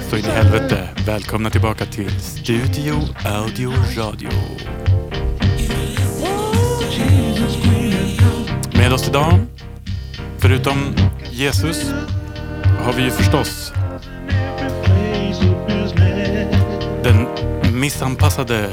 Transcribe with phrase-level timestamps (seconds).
[0.10, 4.30] så in i helvete välkomna tillbaka till Studio Audio Radio.
[8.92, 9.40] Med oss idag,
[10.38, 10.96] förutom
[11.32, 11.94] Jesus,
[12.80, 13.74] har vi ju förstås
[17.04, 17.28] den
[17.74, 18.70] missanpassade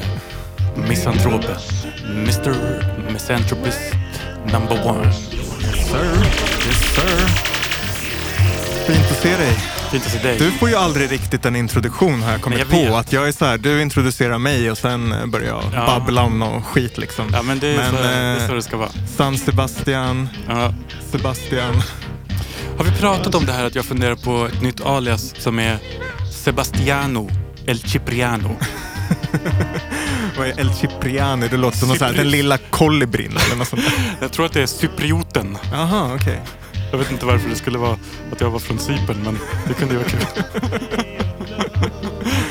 [0.88, 1.56] misantropen,
[2.06, 2.54] Mr.
[3.12, 3.94] Misanthropist
[4.52, 5.12] number one.
[5.12, 6.14] Sir,
[6.66, 7.28] yes sir.
[8.86, 9.77] Fint att se dig.
[10.22, 10.38] Dig.
[10.38, 12.96] Du får ju aldrig riktigt en introduktion har jag kommit jag på.
[12.96, 15.86] Att jag är så här, du introducerar mig och sen börjar jag Ja.
[15.86, 17.26] babbla om någon skit liksom.
[17.32, 18.90] Ja, men det är, så, det är eh, så det ska vara.
[19.16, 20.74] San Sebastian, Ja.
[21.10, 21.82] Sebastian.
[22.78, 25.78] Har vi pratat om det här att jag funderar på ett nytt alias som är
[26.44, 27.30] Sebastiano
[27.66, 28.56] El Cipriano?
[30.38, 31.48] Vad är El Cipriani?
[31.48, 33.92] Det låter som Cypri- den lilla kolibrin eller något sånt där.
[34.20, 35.58] Jag tror att det är cyprioten.
[35.72, 36.40] Jaha, okej.
[36.90, 37.96] Jag vet inte varför det skulle vara
[38.32, 40.20] att jag var från Cypern, men det kunde ju vara kul.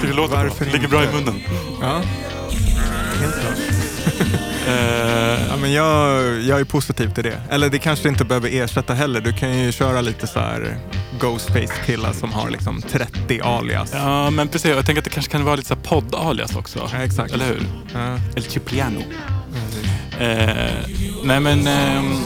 [0.02, 0.74] Det låter Varför bra.
[0.74, 1.42] Ligger bra i munnen.
[1.82, 2.02] Ja.
[3.22, 3.58] Helt klart.
[4.68, 7.42] Eh, Ja, men jag, jag är positiv till det.
[7.50, 9.22] Eller det kanske inte behöver ersätta heller.
[9.22, 10.78] Du kan ju köra lite så här
[11.20, 13.92] Ghostface-killar som har liksom 30 alias.
[13.94, 14.72] ja, men precis.
[14.72, 16.90] Jag tänker att det kanske kan vara lite så podd-alias också.
[16.94, 17.34] Ja, exakt.
[17.34, 17.62] Eller hur?
[17.94, 18.20] Ja.
[18.36, 19.00] El Cipriano.
[20.20, 20.74] Eh,
[21.24, 22.22] nej men ehm,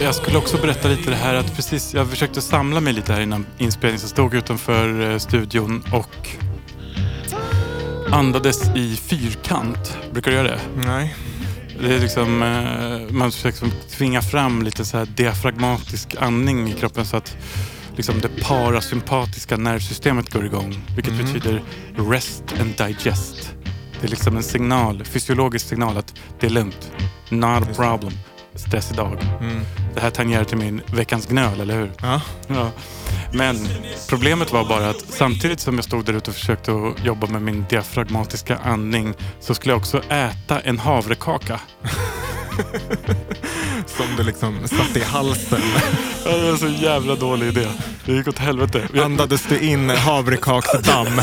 [0.00, 3.20] jag skulle också berätta lite det här att precis, jag försökte samla mig lite här
[3.20, 4.00] innan inspelningen.
[4.00, 6.28] Så stod utanför eh, studion och
[8.12, 9.98] andades i fyrkant.
[10.12, 10.60] Brukar du göra det?
[10.86, 11.16] Nej.
[11.80, 16.72] Det är liksom, eh, man försöker liksom tvinga fram lite så här diafragmatisk andning i
[16.72, 17.36] kroppen så att
[17.96, 20.78] liksom det parasympatiska nervsystemet går igång.
[20.94, 21.22] Vilket Mhm.
[21.26, 21.62] betyder
[22.10, 23.52] rest and digest.
[24.00, 26.92] Det är liksom en signal, fysiologisk signal att det är lugnt.
[27.28, 28.12] Not a problem.
[28.56, 29.18] Stressig dag.
[29.40, 29.60] Mm.
[29.94, 31.92] Det här tangerar till min veckans gnöl, eller hur?
[32.02, 32.20] Ja.
[32.46, 32.70] Ja.
[33.32, 33.68] Men
[34.08, 37.42] problemet var bara att samtidigt som jag stod där ute och försökte att jobba med
[37.42, 41.60] min diafragmatiska andning så skulle jag också äta en havrekaka.
[43.86, 45.60] Som du liksom satte i halsen.
[46.24, 47.66] Ja, Det var en så jävla dålig idé.
[48.04, 48.88] Det gick åt helvete.
[49.04, 51.06] Andades du in havrekaksdamm?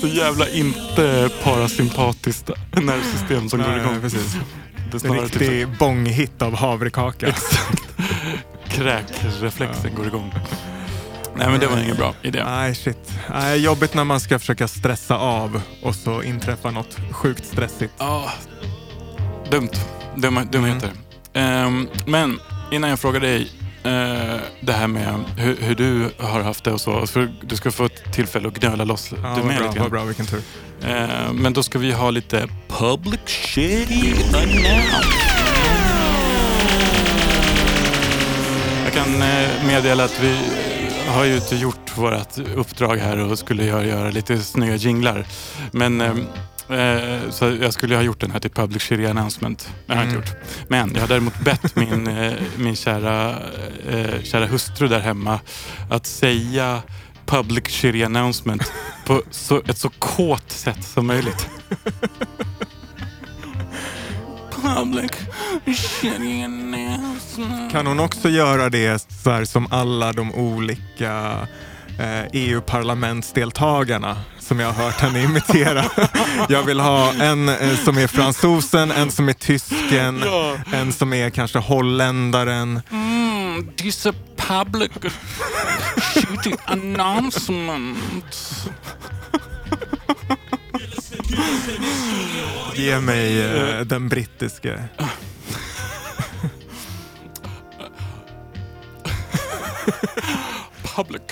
[0.00, 4.00] Så jävla inte parasympatiskt nervsystem som går igång.
[4.00, 4.36] precis.
[4.76, 7.34] Det är En snarare typ riktig bånghit av havrekaka.
[8.68, 10.34] kräkreflexen går igång.
[11.36, 12.44] Nej men det var ingen bra idé.
[12.44, 13.12] Nej, shit.
[13.30, 17.92] Nej, jobbigt när man ska försöka stressa av och så inträffar något sjukt stressigt.
[17.98, 18.30] Ja,
[19.50, 19.70] dumt.
[20.16, 20.90] Dumma, dumheter.
[21.32, 22.38] Ehm, men
[22.72, 23.50] innan jag frågar dig
[23.86, 27.06] eh, det här med hur, hur du har haft det och så.
[27.06, 29.90] För du ska få ett tillfälle att gnöla loss Ja, du med bra, lite grann.
[29.90, 30.42] bra, vilken tur.
[30.82, 33.56] Eh, men då ska vi ha lite public
[34.34, 35.06] announcement.
[38.84, 40.30] Jag kan eh, meddela att vi
[41.06, 45.26] eh, har ju inte gjort vårt uppdrag här och skulle göra, göra lite snygga jinglar.
[45.70, 46.00] Men
[46.70, 49.70] eh, så jag skulle ha gjort den här till Public Shitty Announcement.
[49.86, 50.28] Det har jag inte Mm.
[50.28, 50.68] gjort.
[50.68, 53.30] Men jag har däremot bett min, eh, min kära,
[53.90, 55.40] eh, kära hustru där hemma
[55.90, 56.82] att säga
[57.26, 58.72] Public Shitty Announcement
[59.06, 61.48] på så, ett så kåt sätt som möjligt.
[64.62, 65.10] Public
[65.78, 67.72] Shitty Announcement.
[67.72, 71.46] Kan hon också göra det så här som alla de olika
[71.98, 74.16] eh, EU-parlamentsdeltagarna
[74.46, 75.84] som jag har hört henne imitera.
[76.48, 80.56] jag vill ha en eh, som är fransosen, en som är tysken, Ja.
[80.72, 82.80] en som är kanske holländaren.
[82.90, 84.06] Mm, this
[84.36, 84.90] public
[86.14, 88.66] shitty announcement.
[92.74, 94.84] Ge mig eh, den brittiske.
[100.96, 101.22] Public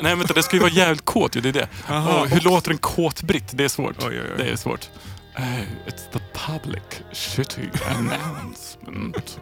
[0.00, 1.40] Nej vänta, det ska ju vara jävligt kåt ju.
[1.40, 1.68] Det är det.
[1.88, 3.48] Jaha, Åh, hur och- låter en kåt britt?
[3.52, 3.96] Det är svårt.
[3.98, 4.44] Oj, oj, oj.
[4.44, 4.88] Det är svårt.
[5.34, 5.42] Eh,
[5.86, 6.82] it's the public
[7.12, 7.62] shitty
[7.98, 9.40] announcement.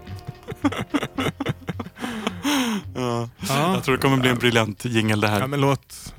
[2.94, 3.28] ja.
[3.48, 3.74] Ja.
[3.74, 5.40] Jag tror det kommer bli en briljant jingel det här.
[5.40, 6.14] Ja, men låt...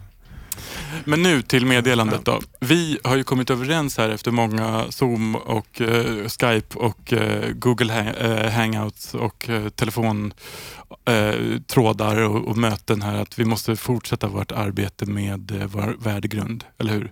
[1.05, 2.41] Men nu till meddelandet då.
[2.59, 7.93] Vi har ju kommit överens här efter många Zoom och eh, Skype och eh, Google
[7.93, 14.27] hang, eh, Hangouts och eh, telefontrådar eh, och, och möten här att vi måste fortsätta
[14.27, 17.11] vårt arbete med vår värdegrund, eller hur?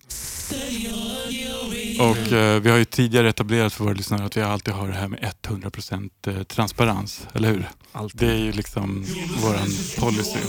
[2.00, 4.94] Och eh, vi har ju tidigare etablerat för våra lyssnare att vi alltid har det
[4.94, 7.69] här med 100% eh, transparens, eller hur?
[7.91, 8.19] Alltid.
[8.19, 9.06] Det är ju liksom
[9.41, 9.68] våran
[10.00, 10.39] policy.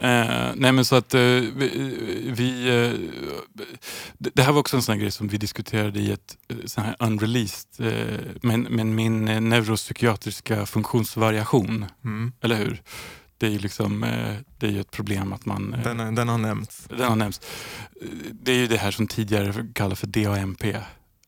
[0.00, 2.98] Eh, nej men så att eh, vi, eh,
[4.18, 6.96] det här var också en sån grej som vi diskuterade i ett eh, sån här
[6.98, 12.32] unreleased, eh, men, men min eh, neuropsykiatriska funktionsvariation, Mm.
[12.40, 12.82] eller hur?
[13.38, 14.00] Det är ju liksom,
[14.58, 16.84] det är ett problem att man, Den, den har nämnts.
[16.88, 17.40] den har nämnts.
[18.32, 20.64] Det är ju det här som tidigare kallades för DAMP,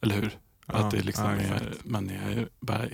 [0.03, 0.31] eller hur?
[0.67, 2.87] Ja, att det liksom ja, är, man är bara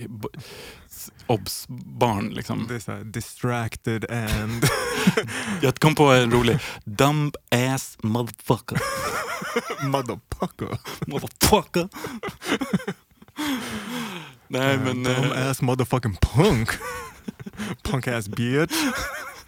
[1.27, 2.65] obs-barn liksom.
[2.67, 4.65] Det är så här, distracted and...
[5.61, 6.59] Jag kom på en rolig.
[6.85, 8.77] Dumb ass motherfucker.
[9.87, 10.77] Motherfucker.
[11.07, 11.89] Motherfucker.
[14.47, 15.03] Nej men...
[15.03, 16.69] Dumb eh, ass motherfucking punk.
[17.83, 18.73] punk ass bitch.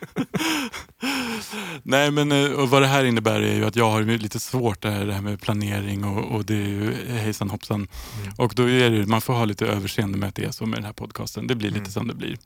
[1.84, 4.82] Nej men eh, och vad det här innebär är ju att jag har lite svårt
[4.82, 7.88] det här, det här med planering och, och det är ju hejsan hoppsan.
[8.38, 10.78] Och då är det, man får ha lite överseende med att det är så med
[10.78, 11.48] den här podcasten.
[11.48, 11.92] Det blir lite Mm.
[11.92, 12.38] som det blir.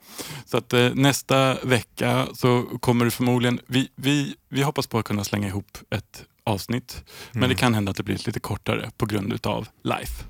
[0.45, 5.05] Så att eh, nästa vecka så kommer det förmodligen, vi, vi, vi hoppas på att
[5.05, 7.03] kunna slänga ihop ett avsnitt.
[7.31, 7.49] Men Mm.
[7.49, 10.23] det kan hända att det blir lite kortare på grund utav life.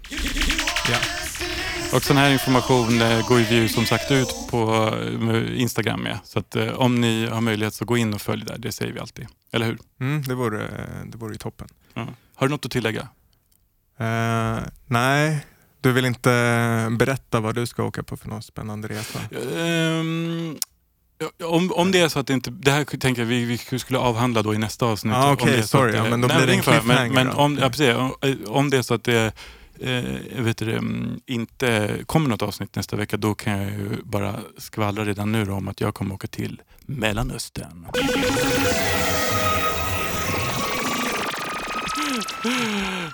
[0.92, 0.98] Ja.
[1.94, 4.92] Och sån här information eh, går ju som sagt ut på
[5.32, 6.20] eh, Instagram med.
[6.24, 8.94] Så att eh, om ni har möjlighet så gå in och följ där, det säger
[8.94, 9.28] vi alltid.
[9.52, 9.78] Eller hur?
[10.00, 11.68] Mm, det, vore, det vore ju toppen.
[11.94, 12.08] Ja.
[12.36, 13.08] Har du något att tillägga?
[14.00, 15.46] Eh, nej,
[15.82, 19.20] du vill inte berätta vad du ska åka på för någon spännande resa?
[19.30, 19.40] Ja,
[21.48, 24.00] om, om det är så att det inte, det här tänker jag vi, vi skulle
[24.00, 25.16] avhandla då i nästa avsnitt.
[25.16, 26.48] Ah, okej, det så sorry, att ja, men då blir det en.
[26.48, 27.34] Men, cliffhanger men då.
[27.34, 28.14] om, ja, precis, om,
[28.48, 29.34] om det är så att det
[29.80, 34.36] eh, vet du, mm, inte kommer något avsnitt nästa vecka, då kan jag ju bara
[34.58, 37.88] skvallra redan nu då om att jag kommer åka till Mellanöstern.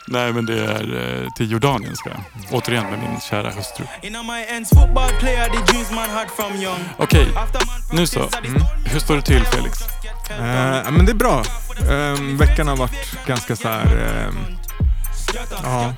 [0.07, 2.23] Nej, men det är eh, till Jordanien ska jag.
[2.51, 3.85] Återigen med min kära hustru.
[6.97, 7.27] Okej,
[7.67, 8.19] man nu så.
[8.19, 8.61] Mm.
[8.85, 9.81] Hur står det till Felix?
[10.29, 11.43] Eh, men det är bra.
[11.89, 14.33] Eh, veckan har varit ganska så här, eh,
[15.63, 15.93] ja,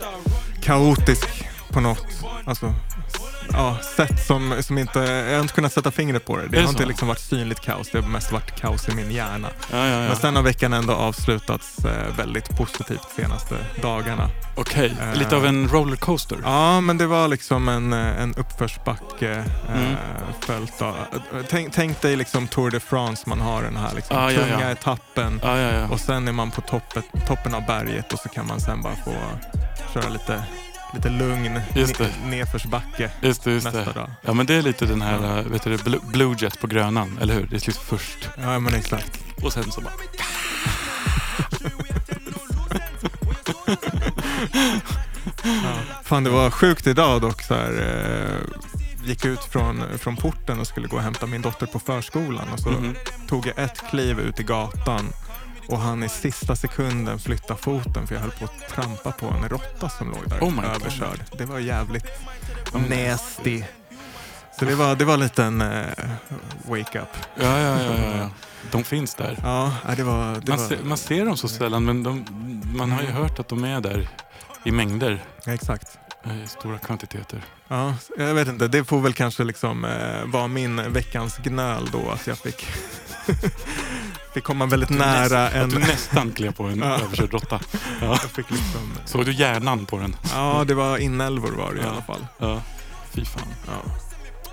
[0.64, 1.28] kaotisk
[1.70, 2.06] på något
[2.46, 2.74] alltså,
[3.52, 6.44] ja, sätt som, som inte, jag har inte kunnat sätta fingret på det.
[6.44, 6.72] Det det har så?
[6.72, 9.48] inte liksom varit synligt kaos, det har mest varit kaos i min hjärna.
[9.72, 10.00] Ja, ja.
[10.00, 14.30] Men sen har veckan ändå avslutats eh, väldigt positivt senaste dagarna.
[14.56, 15.16] Okej, Eh.
[15.20, 16.38] lite av en rollercoaster.
[16.44, 19.32] Ja, men det var liksom en, eh, en uppförsbacke
[19.70, 19.96] eh, Mm.
[20.40, 20.96] följt av...
[20.98, 24.72] eh, Tänk, tänk dig liksom Tour de France, man har den här liksom Ah, tunga
[24.72, 25.88] etappen ja.
[25.88, 28.96] och sen är man på toppet, toppen av berget och så kan man sen bara
[28.96, 29.14] få
[29.94, 30.44] köra lite,
[30.94, 32.04] lite lugn Just det.
[32.04, 33.92] ne- nedförsbacke Just det, just nästa det.
[34.00, 34.12] dag.
[34.22, 37.34] Ja, men det är lite den här, äh, vet du, Blue- Jet på Grönan, eller
[37.34, 37.42] hur?
[37.42, 38.30] Det är liksom först.
[38.42, 39.20] Ja, men exakt.
[39.44, 39.94] Och sen så bara...
[45.44, 45.74] Ja.
[46.04, 47.42] Fan, det var sjukt idag dock.
[47.42, 51.66] Så här, eh, gick ut från, från porten och skulle gå och hämta min dotter
[51.66, 52.96] på förskolan och så Mhm.
[53.28, 55.06] tog jag ett kliv ut i gatan
[55.68, 59.50] och han i sista sekunden flyttade foten för jag höll på att trampa på en
[59.50, 60.66] råtta som låg där Oh my God.
[60.66, 61.20] överkörd.
[61.38, 62.06] Det var jävligt
[62.74, 63.64] Oh nasty.
[64.60, 65.86] Så det var, det var en liten eh,
[66.70, 67.08] wake-up.
[67.36, 68.30] Ja, ja, ja, ja.
[68.72, 69.38] De finns där.
[69.44, 70.34] Ja, det var...
[70.40, 72.26] Det Man, var ser, man ser dem så sällan, men de,
[72.76, 74.10] man har ju hört att de är där
[74.64, 75.24] i mängder.
[75.46, 75.98] ja, exakt.
[76.44, 77.42] I stora kvantiteter.
[77.68, 82.10] Ja, jag vet inte, det får väl kanske liksom eh, vara min veckans gnöl då
[82.12, 82.66] att jag fick,
[84.34, 85.64] fick komma väldigt nära en...
[85.66, 87.60] Att du nästan klev på en överkörd råtta.
[88.02, 88.20] Ja.
[88.38, 90.16] Liksom, Såg du hjärnan på den?
[90.34, 92.26] ja, det var inälvor var det i alla fall.
[92.38, 92.62] Ja.
[93.12, 93.48] Fy fan.
[93.68, 93.92] Ja.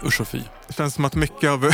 [0.09, 0.41] Usch och fy.
[0.69, 1.71] Det känns som att mycket av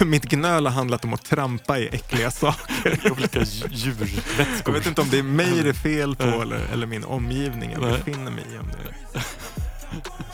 [0.06, 3.00] mitt gnöl har handlat om att trampa i äckliga saker.
[3.12, 4.46] Olika dj- djurvätskor.
[4.64, 7.70] Jag vet inte om det är mig det är fel på eller, eller min omgivning
[7.72, 8.58] jag befinner mig i.
[8.58, 9.20] Om det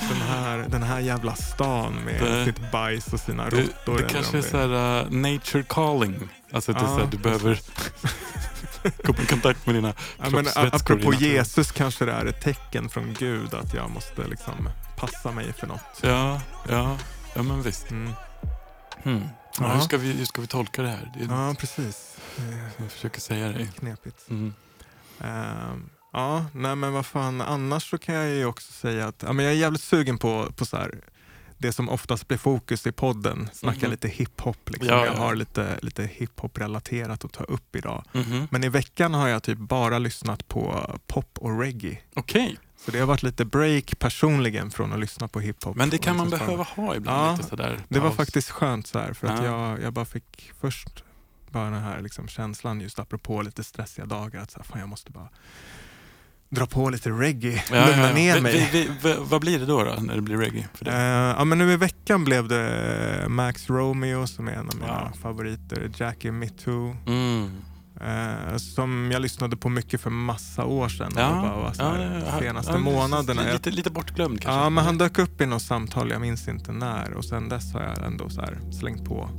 [0.09, 3.69] den, här, den här jävla stan med Det- sitt bajs och sina Det, råttor.
[3.87, 6.29] det eller kanske är så här, uh, nature calling.
[6.53, 6.89] Alltså det är Ja.
[6.89, 7.61] så här, du behöver...
[9.05, 13.15] Kom i kontakt med dina Ja, men apropå Jesus kanske det är ett tecken från
[13.19, 15.81] Gud att jag måste liksom passa mig för något.
[16.03, 16.99] Ja, ja,
[17.35, 17.91] ja men visst.
[17.91, 18.13] Mm.
[19.03, 19.23] Hmm.
[19.59, 21.13] Ja, hur, ska vi, hur ska vi tolka det här?
[21.19, 22.17] Det Ja, precis.
[22.79, 23.69] Jag försöker säga det.
[23.79, 24.31] Knepigt.
[24.31, 24.55] Mm.
[25.21, 29.33] Ehm, ja, nej men vad fan, annars så kan jag ju också säga att ja,
[29.33, 30.95] men jag är jävligt sugen på, på så här,
[31.63, 33.91] det som oftast blir fokus i podden, snacka Mhm.
[33.91, 34.71] lite hiphop.
[34.71, 34.89] Liksom.
[34.89, 35.19] Ja, jag ja.
[35.21, 38.05] har lite, lite hiphop-relaterat att ta upp idag.
[38.13, 38.49] Mhm.
[38.51, 41.99] Men i veckan har jag typ bara lyssnat på pop och reggae.
[42.15, 45.77] Okej, Så det har varit lite break personligen från att lyssna på hiphop.
[45.77, 47.19] men det kan man liksom behöva ha ibland.
[47.29, 49.69] Ja, lite sådär, Det var faktiskt skönt så här, för att Ja.
[49.71, 51.05] jag, jag bara fick först
[51.51, 54.89] bara den här liksom känslan just apropå lite stressiga dagar att så här, fan, jag
[54.89, 55.29] måste bara
[56.55, 58.69] dra på lite reggae, Ja, lugna ja, ner Vi- mig.
[58.73, 60.69] Vi, vi, vad blir det då, då när det blir reggae?
[60.75, 61.35] För Eh, det?
[61.39, 65.13] ja, men nu i veckan blev det Max Romeo som är en av mina Ja.
[65.23, 67.51] favoriter, Jackie Mittoo Mm.
[68.01, 71.13] eh, som jag lyssnade på mycket för massa år sedan.
[71.17, 73.43] Ja, bara var så här, ja, ja, senaste ja, månaderna.
[73.53, 74.61] Lite, lite bortglömd kanske.
[74.61, 77.13] Ja, men han dök upp i något samtal, jag minns inte när.
[77.15, 79.31] Och sen dess har jag ändå så här slängt på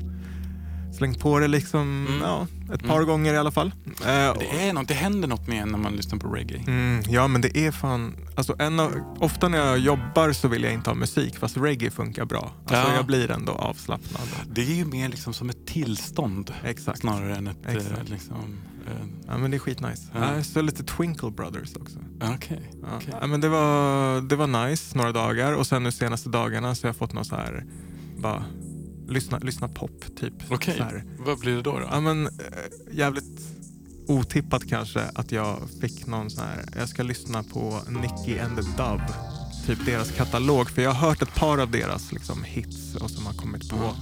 [0.97, 2.21] slängt på det liksom, Mm.
[2.21, 3.07] ja, ett par Mm.
[3.07, 3.67] gånger i alla fall.
[3.87, 3.93] Eh,
[4.39, 6.63] Det, är något, det händer något med en när man lyssnar på reggae.
[6.67, 8.15] mm, ja, men det är fan...
[8.35, 12.25] Alltså av, ofta när jag jobbar så vill jag inte ha musik, fast reggae funkar
[12.25, 12.51] bra.
[12.65, 12.95] Alltså Ja.
[12.95, 14.21] jag blir ändå avslappnad.
[14.51, 16.99] Det är ju mer liksom som ett tillstånd Exakt.
[16.99, 17.57] snarare än ett...
[17.67, 17.73] eh.
[18.05, 18.35] Liksom,
[18.87, 18.91] eh,
[19.27, 20.01] Ja, men det är skitnice.
[20.13, 20.35] Ja.
[20.35, 20.43] Ja.
[20.43, 21.97] Så lite Twinkle Brothers också.
[22.35, 22.61] Okej.
[22.81, 22.87] Ja.
[22.97, 23.13] Okej.
[23.21, 26.83] Ja, men det, var, det var nice några dagar och sen nu senaste dagarna så
[26.85, 27.65] har jag fått någon så här,
[28.17, 28.43] bara
[29.07, 30.33] lyssna, lyssna pop typ.
[30.49, 31.03] Okej, här.
[31.19, 31.79] vad blir det då?
[31.79, 31.87] då?
[31.91, 32.31] Ja men eh,
[32.91, 33.41] jävligt
[34.07, 38.83] otippat kanske att jag fick någon sån här, jag ska lyssna på Nicky and the
[38.83, 39.07] Dove.
[39.65, 43.25] Typ deras katalog, för jag har hört ett par av deras liksom, hits och som
[43.25, 43.95] har kommit på Ja.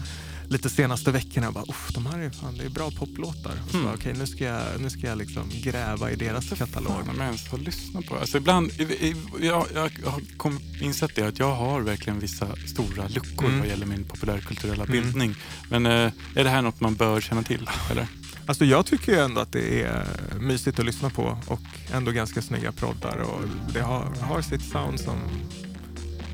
[0.52, 1.46] Lite senaste veckorna.
[1.48, 3.52] Jag bara, de här är fan, det är bra poplåtar.
[3.66, 3.86] Och så Mm.
[3.88, 7.06] bara, Okej, nu ska jag, nu ska jag liksom gräva i deras katalog.
[7.06, 8.16] Fan, jag ens får lyssna på.
[8.18, 12.48] Alltså ibland, i- i- jag, jag har kom, insett det att jag har verkligen vissa
[12.68, 13.60] stora luckor Mm.
[13.60, 14.92] vad gäller min populärkulturella Mm.
[15.02, 15.36] bildning.
[15.70, 15.92] Men eh,
[16.36, 17.70] är det här något man bör känna till?
[17.92, 18.08] Eller?
[18.46, 20.06] Alltså jag tycker ju ändå att det är
[20.40, 21.60] mysigt att lyssna på och
[21.94, 23.42] ändå ganska snygga proddar och
[23.74, 25.18] det har, har sitt sound som,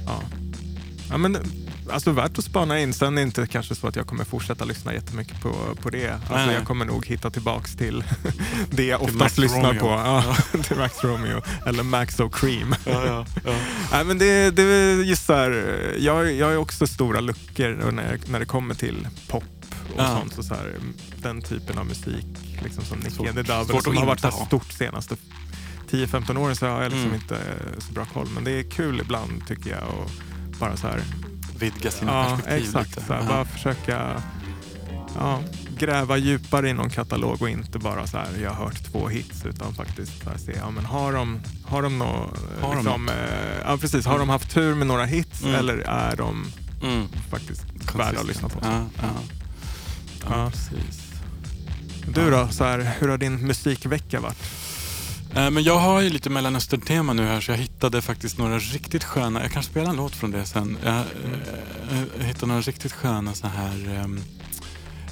[0.05, 0.21] ja.
[1.09, 1.37] ja men,
[1.91, 2.93] alltså värt att spana in.
[2.93, 6.19] Sen är det inte kanske så att jag kommer fortsätta lyssna jättemycket på, på det.
[6.29, 8.03] Alltså jag kommer nog hitta tillbaks till
[8.69, 9.79] det jag Till oftast Max lyssnar Romeo.
[9.79, 9.87] på.
[9.89, 12.75] Ja, till Max Romeo eller Max O'Cream.
[12.85, 13.55] Ja, ja, ja.
[13.91, 15.51] Nej, men det, det är just så här,
[15.99, 19.43] jag, jag har också stora luckor när, när det kommer till pop
[19.95, 20.17] och Ja.
[20.19, 20.37] sånt.
[20.37, 20.75] Och så här,
[21.21, 22.25] den typen av musik
[22.63, 25.15] liksom som Nicky and the Double som har varit så stort senaste
[25.91, 27.15] 10-15 åren så har jag liksom Mm.
[27.21, 27.39] inte
[27.79, 28.27] så bra koll.
[28.33, 30.09] Men det är kul ibland tycker jag och
[30.59, 31.01] bara så här,
[31.59, 33.07] Vidga sina ja perspektiv exakt, lite.
[33.07, 33.27] så här, Ja.
[33.27, 34.21] bara försöka
[35.15, 35.39] ja,
[35.77, 39.45] gräva djupare i någon katalog och inte bara så här, jag har hört två hits
[39.45, 42.29] utan faktiskt så här, se, ja men har de, har de nå,
[42.61, 43.15] Har de liksom, eh,
[43.65, 45.55] ja precis, har de haft tur med några hits Mm.
[45.55, 46.45] eller är de
[46.83, 47.07] Mm.
[47.29, 47.63] faktiskt
[47.95, 48.59] värda att lyssna på.
[48.61, 49.03] Ja, ja.
[49.03, 50.49] Ja, Ja.
[50.51, 51.01] precis.
[52.13, 54.37] Du då, så här, hur har din musikvecka varit?
[55.37, 59.03] Eh, Men jag har ju lite Mellanöstern-tema nu här så jag hittade faktiskt några riktigt
[59.03, 60.77] sköna, jag kanske spelar en låt från det sen.
[60.83, 61.03] Jag, eh,
[62.19, 64.19] jag hittade några riktigt sköna så här ehm,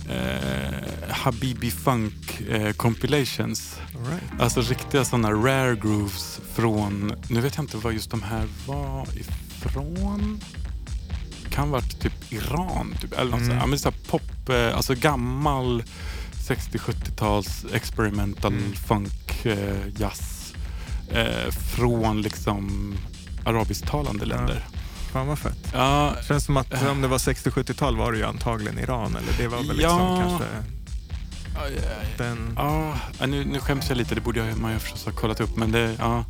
[0.09, 3.79] eh, Habibi Funk eh, compilations.
[4.09, 4.41] Right.
[4.41, 9.07] Alltså riktiga sådana rare grooves från, nu vet jag inte var just de här var
[9.15, 10.39] ifrån.
[11.49, 13.49] Kan varit typ Iran, typ, eller något Mm.
[13.49, 13.59] sånt.
[13.61, 15.83] Ja, men så pop, eh, alltså gammal
[16.47, 18.73] 60-70-tals experimental Mm.
[18.73, 20.53] funk, eh, jazz.
[21.11, 22.93] Eh, från liksom
[23.45, 24.35] arabisktalande Ja.
[24.35, 24.65] länder.
[25.13, 25.57] Fan vad fett.
[25.73, 29.47] Ja, Känns som att om det var 60-70-tal var det ju antagligen Iran eller det
[29.47, 30.17] var väl liksom Ja.
[30.27, 30.45] kanske
[31.55, 31.81] ja, ja,
[32.17, 32.53] den...
[32.55, 35.39] ja, ja, nu, nu skäms jag lite, det borde jag, man ju förstås ha kollat
[35.41, 35.55] upp.
[35.57, 36.25] Men det, ja.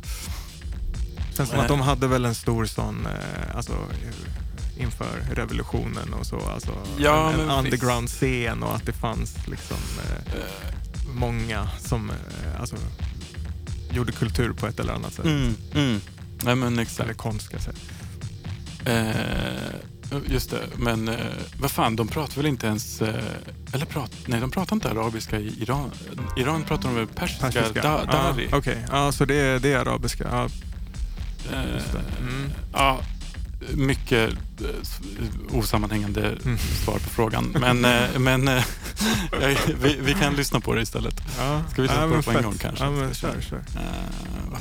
[1.36, 4.14] Känns som att de hade väl en stor sån, eh, alltså eh,
[4.76, 10.38] inför revolutionen och så, alltså Ja, en, en underground-scen och att det fanns liksom eh,
[10.40, 12.76] eh, många som eh, alltså,
[13.90, 15.24] gjorde kultur på ett eller annat sätt.
[15.24, 16.00] Mm, mm.
[16.42, 17.00] Nej men exakt.
[17.00, 17.76] Eller konst ska jag säga.
[18.84, 21.16] Eh, just det, men eh,
[21.60, 23.02] vad fan, de pratar väl inte ens...
[23.02, 23.24] Eh,
[23.72, 25.90] eller prat, nej, de pratar inte arabiska i Iran.
[26.36, 27.50] Iran pratar de väl persiska?
[27.50, 27.82] Persiska.
[27.82, 28.48] Da, Ja, dari.
[28.52, 30.24] Okej, ja, så det är, det är arabiska.
[30.30, 30.48] Ja,
[31.52, 32.20] Eh.
[32.20, 32.52] Mm.
[32.72, 33.00] Ja,
[33.74, 34.30] mycket
[34.60, 36.58] eh, osammanhängande Mm.
[36.58, 37.56] svar på frågan.
[37.60, 38.64] Men, eh, men eh,
[39.80, 41.20] vi, vi kan lyssna på det istället.
[41.38, 41.62] Ja.
[41.70, 42.84] Ska vi sätta ja, på det på en gång kanske?
[42.84, 43.62] Ja, men kör, kör.
[43.74, 44.60] Där?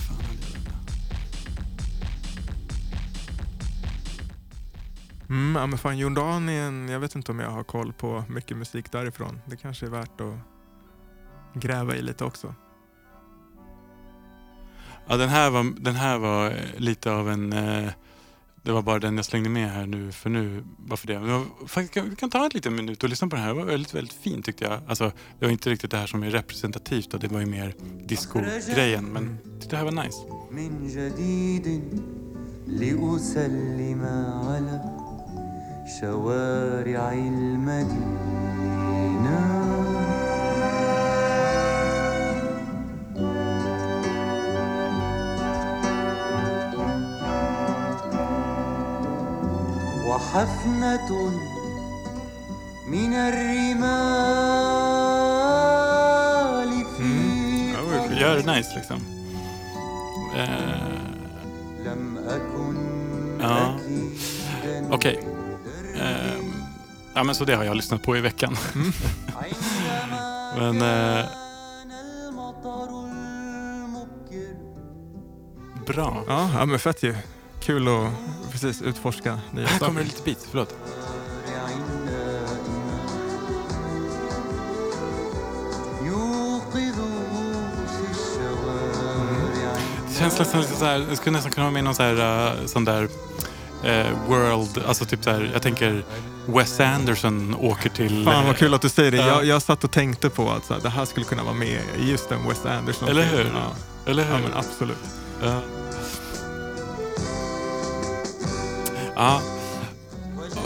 [5.30, 8.92] Mm, ja, men fan, Jordanien, jag vet inte om jag har koll på mycket musik
[8.92, 9.42] därifrån.
[9.46, 10.36] Det kanske är värt att
[11.62, 12.56] gräva i lite också.
[15.08, 17.54] Ja, den här var, den här var lite av en...
[17.54, 17.90] Eh,
[18.65, 20.65] det var bara den jag slängde med här nu för nu.
[20.79, 21.19] Bara för det.
[21.21, 23.43] Men det var, faktiskt, kan- vi kan ta en liten minut och lyssna på den
[23.45, 23.55] här.
[23.55, 24.81] Det var väldigt, väldigt fint tyckte jag.
[24.89, 27.11] Alltså, det var inte riktigt det här som är representativt.
[27.11, 27.19] Då.
[27.19, 27.75] Det var ju mer
[28.07, 29.05] disco-grejen.
[29.05, 29.39] Men
[29.71, 30.17] det här var nice.
[30.51, 32.03] من جديد
[32.67, 34.03] لأسلم
[34.49, 34.81] على
[36.01, 38.74] شوارع المدينة
[50.15, 51.31] وحفنة
[52.87, 53.13] من
[55.51, 57.11] الرمال في
[57.75, 59.01] Ja, Gör det nice liksom.
[60.37, 60.49] Eh,
[61.85, 62.77] لم أكن
[63.41, 63.75] Ja.
[63.75, 65.27] أكيدا Okej.
[65.95, 66.65] Ehm,
[67.15, 68.57] ja, men så det har jag lyssnat på i veckan.
[69.37, 74.55] عندما Men eh, كان المطر المبكر
[75.87, 76.25] bra.
[76.29, 77.15] Ja, ja, men fett ju.
[77.66, 78.12] kul att
[78.52, 79.80] precis utforska nya saker.
[79.80, 80.76] Här kommer det lite bit, förlåt.
[86.02, 86.12] Mm.
[90.08, 92.50] Det känns nästan lite så här, jag skulle nästan kunna ha med någon så här,
[92.60, 93.10] uh, sån där uh,
[94.28, 96.04] world, alltså typ så här, jag tänker
[96.46, 98.26] Wes Anderson åker till...
[98.26, 99.18] Fan vad kul att du säger det.
[99.18, 101.54] Uh, jag, jag satt och tänkte på att så här, det här skulle kunna vara
[101.54, 103.10] med i just den Wes Anderson.
[103.10, 103.46] Eller hur?
[103.46, 103.76] Ja.
[104.12, 104.34] Eller hur?
[104.34, 104.98] Ja, men absolut.
[109.16, 109.42] Ja.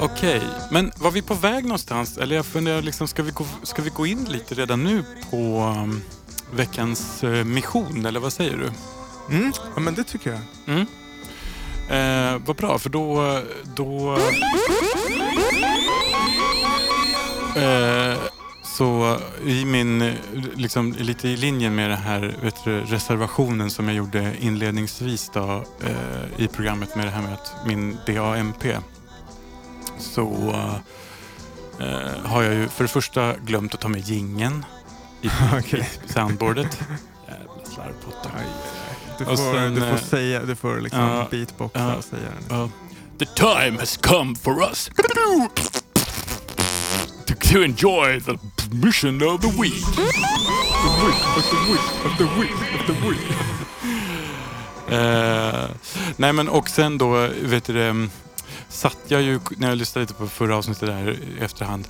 [0.01, 0.41] Okej,
[0.71, 2.17] men var vi på väg någonstans?
[2.17, 5.37] Eller jag funderar, liksom, ska, vi gå, ska vi gå in lite redan nu på
[5.77, 6.01] um,
[6.53, 8.71] veckans eh, mission, eller vad säger du?
[9.35, 9.51] Mm.
[9.75, 10.41] Ja, men det tycker jag.
[10.67, 10.85] Mm.
[11.89, 13.41] Eh, vad bra, för då...
[13.75, 14.17] då
[17.55, 18.17] eh,
[18.79, 20.13] så i min,
[20.55, 26.43] liksom lite i linje med den här du, reservationen som jag gjorde inledningsvis då, eh,
[26.43, 28.63] i programmet med det här med att min DAMP
[29.97, 30.55] så
[31.79, 34.65] eh, har jag ju för det första glömt att ta med gingen
[35.21, 35.89] i, Okej.
[36.05, 36.79] i soundboardet.
[37.27, 38.29] Jävla slarvpotta.
[39.17, 42.29] Du får, sen, du får eh, säga, du får liksom ja, beatboxa ja, och säga
[42.47, 42.57] den.
[42.57, 42.69] Uh,
[43.19, 44.91] the time has come for us
[47.49, 48.37] to, enjoy the
[48.71, 49.83] mission of the week.
[54.89, 55.69] Eh,
[56.17, 58.07] nej men och sen då, vet du det,
[58.69, 61.87] satt jag ju, när jag lyssnade lite på förra avsnittet där i efterhand,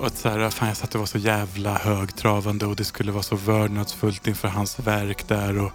[0.00, 3.12] och att så här, fan jag satt och var så jävla högtravande och det skulle
[3.12, 5.72] vara så vördnadsfullt inför hans verk där och,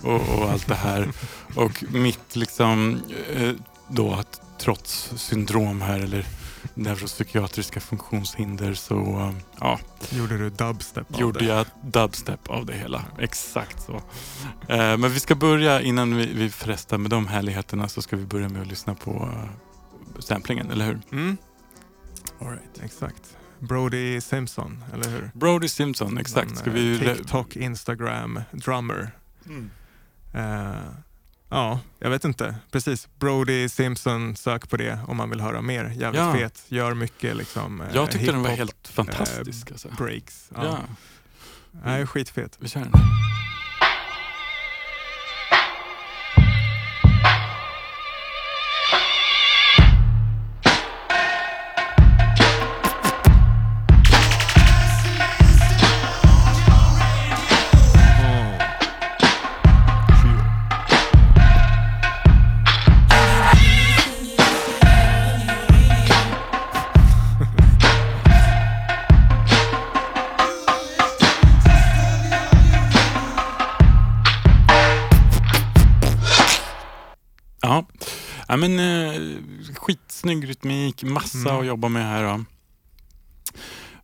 [0.00, 1.08] och, och allt det här.
[1.54, 3.02] Och mitt liksom
[3.34, 3.50] eh,
[3.88, 6.26] då att trots syndrom här eller
[6.74, 11.44] neuropsykiatriska funktionshinder så eh, ja, Gjorde du dubstep av gjorde det?
[11.44, 13.04] jag dubstep av det hela.
[13.18, 14.02] Exakt så.
[14.68, 18.26] Eh, men vi ska börja, innan vi, vi frestar med de härligheterna, så ska vi
[18.26, 21.00] börja med att lyssna på uh, samplingen, eller hur?
[21.12, 21.36] Mm,
[22.40, 22.82] All right.
[22.82, 23.36] exakt.
[23.58, 25.30] Brody Simpson, eller hur?
[25.34, 26.50] Brody Simpson, exakt.
[26.50, 26.98] En, Ska eh, vi...
[26.98, 29.10] TikTok, Instagram, drummer.
[30.32, 30.74] Eh,
[31.52, 32.54] ja, jag vet inte.
[32.70, 33.08] Precis.
[33.18, 35.84] Brody Simpson, sök på det om man vill höra mer.
[35.84, 36.34] Jävligt Ja.
[36.34, 36.64] fet.
[36.68, 39.70] Gör mycket liksom eh, Jag tyckte den var helt fantastisk.
[39.70, 39.88] Alltså.
[39.98, 40.50] breaks.
[40.54, 40.64] Ja.
[40.64, 40.78] Ja,
[41.84, 42.56] Nej, skitfet.
[42.60, 42.92] vi kör den.
[78.68, 79.38] Men eh,
[79.76, 81.60] skitsnygg rytmik, massa Mm.
[81.60, 82.24] att jobba med här.
[82.24, 82.44] Då.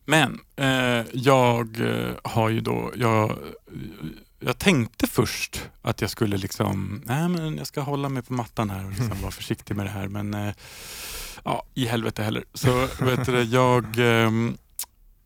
[0.04, 3.38] Men eh, jag eh, har ju då, jag,
[4.40, 8.70] jag tänkte först att jag skulle liksom, nej men jag ska hålla mig på mattan
[8.70, 10.08] här och liksom vara försiktig med det här.
[10.08, 10.54] Men eh,
[11.44, 12.44] ja, i helvete heller.
[12.54, 14.56] Så vet du, jag ehm,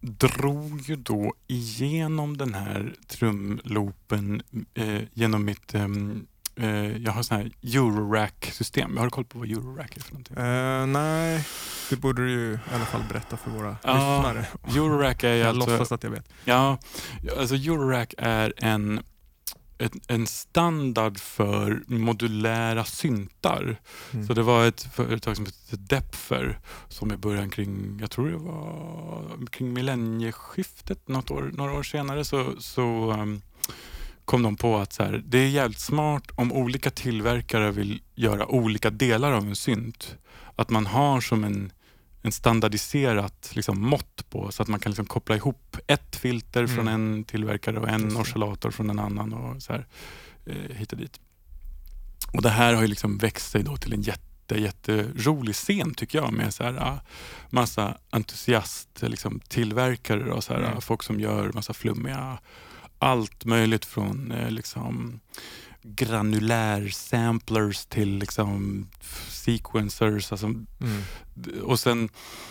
[0.00, 4.42] drog ju då igenom den här trumloopen
[4.74, 8.96] eh, genom mitt ehm, eh, jag har sån här Eurorack-system.
[8.96, 10.36] Har du koll på vad Eurorack är för någonting?
[10.36, 11.44] Eh, nej,
[11.90, 14.46] det borde du ju i alla fall berätta för våra Ja, lyssnare.
[14.76, 15.70] Eurorack är Jag alltså...
[15.70, 16.28] låtsas att jag vet.
[16.44, 16.78] Ja,
[17.38, 19.00] alltså Eurorack är en,
[19.78, 23.80] ett, en standard för modulära syntar.
[24.12, 24.26] Mm.
[24.26, 28.36] Så det var ett företag som hette Depfer som i början kring, jag tror det
[28.36, 33.42] var kring millennieskiftet, något år, några år senare så, så um,
[34.24, 38.46] kom de på att så här, det är jävligt smart om olika tillverkare vill göra
[38.46, 40.16] olika delar av en synt.
[40.56, 41.72] Att man har som en,
[42.22, 46.88] en standardiserat liksom, mått på så att man kan liksom koppla ihop ett filter från
[46.88, 46.94] Mm.
[46.94, 49.86] en tillverkare och en oscillator från en annan och så här,
[50.46, 51.20] eh, hit och dit.
[52.32, 56.18] Och det här har ju liksom växt sig då till en jätte, jätterolig scen tycker
[56.18, 57.00] jag med så här, ah,
[57.50, 60.76] massa entusiast liksom, tillverkare och så här, Mm.
[60.76, 62.38] ah, folk som gör massa flummiga
[63.02, 65.20] allt möjligt från eh, liksom
[65.82, 68.86] granulär samplers till liksom
[69.28, 70.32] sequencers.
[70.32, 71.02] Alltså, Mm.
[71.62, 72.08] och sen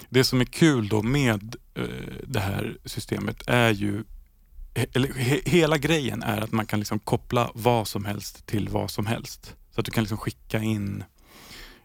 [0.10, 1.84] det som är kul då med eh,
[2.28, 4.04] det här systemet är ju
[4.94, 8.92] eller, he, hela grejen är att man kan liksom koppla vad som helst till vad
[8.92, 9.56] som helst.
[9.72, 11.04] Så att du kan liksom skicka in,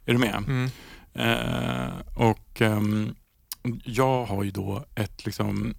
[0.05, 0.45] är du med?
[0.47, 0.71] Mm.
[1.15, 3.15] Eh, och ehm,
[3.85, 5.75] jag har ju då ett, liksom,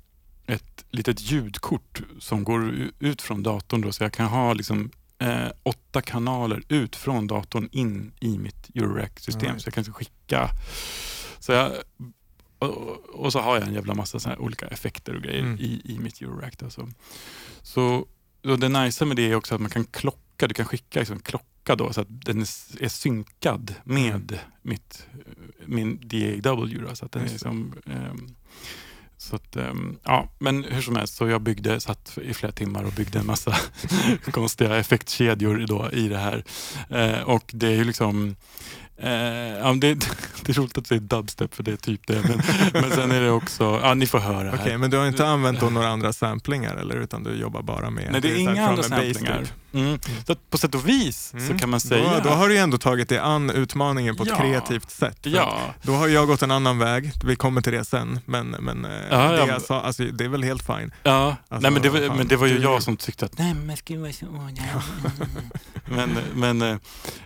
[0.47, 3.81] ett litet ljudkort som går ut från datorn.
[3.81, 8.69] Då, så jag kan ha liksom, eh, åtta kanaler ut från datorn in i mitt
[8.75, 9.47] Eurorack-system.
[9.47, 9.61] Alright.
[9.61, 10.49] Så jag kan skicka.
[11.39, 11.71] Så jag,
[12.59, 15.59] och, och så har jag en jävla massa så olika effekter och grejer Mm.
[15.59, 16.57] i, i mitt Eurorack.
[16.59, 16.89] Då, så.
[17.61, 18.07] Så,
[18.43, 20.47] och det nice med det är också att man kan klocka.
[20.47, 25.07] Du kan skicka liksom klocka då, så att den är, synkad med mitt,
[25.65, 25.99] min
[26.41, 26.81] DAW.
[26.87, 28.35] Då, så att den är liksom, ehm,
[29.17, 32.83] så att, ehm, ja, men hur som helst, så jag byggde, satt i flera timmar
[32.83, 33.55] och byggde en massa
[34.31, 36.43] konstiga effektkedjor då i det här.
[36.89, 38.35] Eh, och det är ju liksom
[38.99, 39.11] Eh,
[39.57, 39.93] ja, det,
[40.41, 42.21] det är roligt att säga dubstep för det är typ det.
[42.23, 42.41] Men,
[42.73, 44.77] men sen är det också, ja ni får höra Okej, här.
[44.77, 46.95] men du har inte använt några andra samplingar eller?
[46.95, 48.07] Utan du jobbar bara med...
[48.11, 49.45] Nej, det är inga andra samplingar.
[49.73, 49.99] Mm.
[50.27, 51.57] Så på sätt och vis så Mm.
[51.59, 52.13] kan man säga...
[52.17, 54.35] Då, då har du ändå tagit dig an utmaningen på ett Ja.
[54.37, 55.17] kreativt sätt.
[55.21, 58.19] Ja, Då har jag gått en annan väg, vi kommer till det sen.
[58.25, 59.47] Men, men eh, Ja, det, ja.
[59.47, 60.91] jag sa, alltså, det är väl helt fine.
[61.03, 61.35] ja.
[61.49, 63.53] Alltså, nej, men, det var, fan, men det var ju jag som tyckte att nej
[63.53, 64.25] men ska vara så...
[65.85, 66.77] men, men, eh,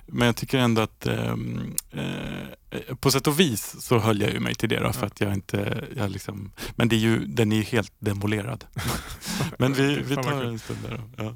[0.07, 4.39] men jag tycker ändå att ehm, eh, på sätt och vis så höll jag ju
[4.39, 7.51] mig till det då, för att jag inte, jag liksom, men det är ju, den
[7.51, 8.65] är ju helt demolerad.
[9.57, 11.23] men vi, vi vad tar en stund där då.
[11.23, 11.35] Ja,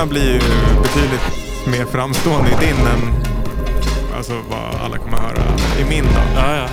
[0.00, 0.40] trummorna blir ju
[0.82, 3.14] betydligt mer framstående i din än
[4.16, 5.42] alltså, vad alla kommer höra
[5.80, 6.20] i min då.
[6.40, 6.68] ja, ja.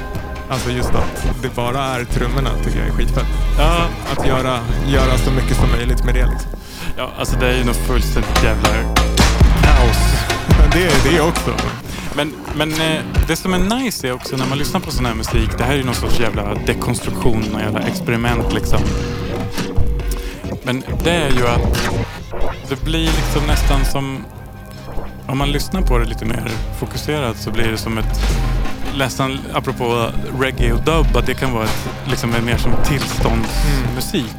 [0.50, 3.26] Alltså just att det bara är trummorna tycker jag är skitfett.
[3.58, 3.88] Ja,
[4.18, 6.52] Att göra, göra så mycket som möjligt med det liksom.
[6.98, 8.70] ja, alltså det är ju något fullständigt jävla
[9.64, 9.98] kaos.
[10.74, 11.52] Det är det också.
[12.16, 15.14] Men, men eh, det som är nice är också när man lyssnar på sån här
[15.14, 18.80] musik, det här är ju någon sorts jävla dekonstruktion och jävla experiment liksom.
[20.64, 22.07] Men det är ju att
[22.70, 24.26] det blir liksom nästan som,
[25.28, 28.20] om man lyssnar på det lite mer fokuserat så blir det som ett,
[28.98, 34.36] nästan apropå reggae och dub, att det kan vara ett, liksom mer som tillståndsmusik.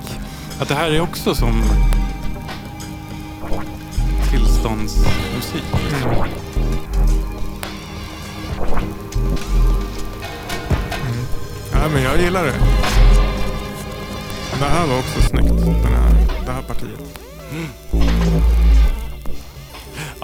[0.61, 1.63] Att det här är också som
[4.31, 5.65] tillståndsmusik.
[11.73, 12.55] Ja, men jag gillar det.
[14.59, 17.28] Det här var också snyggt, den här, det här partiet.
[17.51, 18.78] Ja,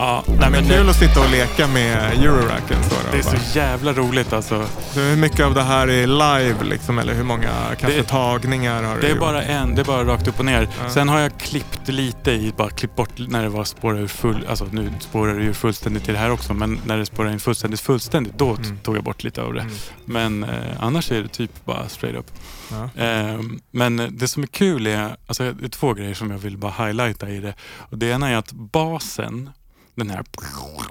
[0.04, 2.82] Ja, nej, men Kul att sitta och leka med Euroracken.
[2.82, 3.36] Så då, det är bara.
[3.40, 4.66] så jävla roligt alltså.
[4.92, 7.48] Så hur mycket av det här är live liksom, eller hur många
[7.80, 9.20] kanske Det- tagningar har du Det är gjort?
[9.20, 10.68] bara en, det är bara rakt upp och ner.
[10.82, 10.90] Ja.
[10.90, 14.46] Sen har jag klippt lite i, bara klippt bort när det var spårar ur full,
[14.48, 17.40] alltså nu spårar det ju fullständigt i det här också, men när det spårar in
[17.40, 18.78] fullständigt, fullständigt, då Mm.
[18.78, 19.60] tog jag bort lite av det.
[19.60, 19.74] Mm.
[20.04, 22.26] Men eh, annars är det typ bara straight up.
[22.70, 23.02] Ja.
[23.04, 23.40] Eh,
[23.70, 26.86] men det som är kul är, alltså det är två grejer som jag vill bara
[26.86, 27.54] highlighta i det.
[27.78, 29.50] Och det ena är att basen,
[29.94, 30.24] den här,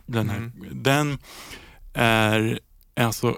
[0.05, 0.83] den, här, Mm.
[0.83, 1.17] den
[1.93, 2.59] är
[2.95, 3.37] alltså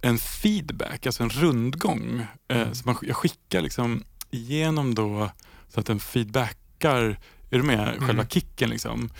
[0.00, 2.26] en feedback, alltså en rundgång.
[2.48, 2.74] Eh, Mm.
[2.74, 5.30] så man, jag skickar liksom igenom då
[5.68, 7.02] så att den feedbackar,
[7.50, 7.88] är du med?
[7.98, 8.28] Själva Mm.
[8.28, 9.10] kicken liksom.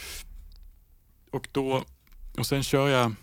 [1.33, 1.85] Och, då,
[2.39, 3.15] och sen kör jag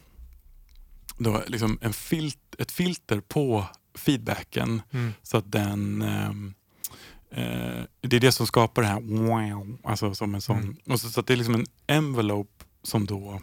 [1.18, 5.14] då liksom en filt, ett filter på feedbacken Mm.
[5.24, 6.54] så att den ehm,
[7.32, 10.58] eh, det är det som skapar det här wow, alltså som en sån.
[10.58, 10.78] Mm.
[10.90, 12.55] Och så, så att det är liksom en envelope
[12.86, 13.42] som då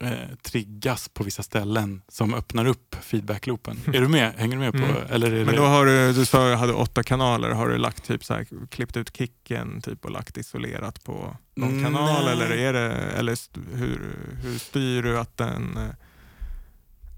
[0.00, 3.80] eh, triggas på vissa ställen som öppnar upp feedbackloopen.
[3.86, 4.32] är du med?
[4.36, 4.78] Hänger du med på?
[4.78, 4.96] Mm.
[5.10, 7.50] Eller är Men då har du, du sa att du hade åtta kanaler.
[7.50, 11.84] Har du lagt typ så här, klippt ut kicken typ, och lagt isolerat på någon
[11.84, 12.24] kanal?
[12.24, 12.32] Nej.
[12.32, 15.78] Eller, är det, eller st- hur, hur styr du att den...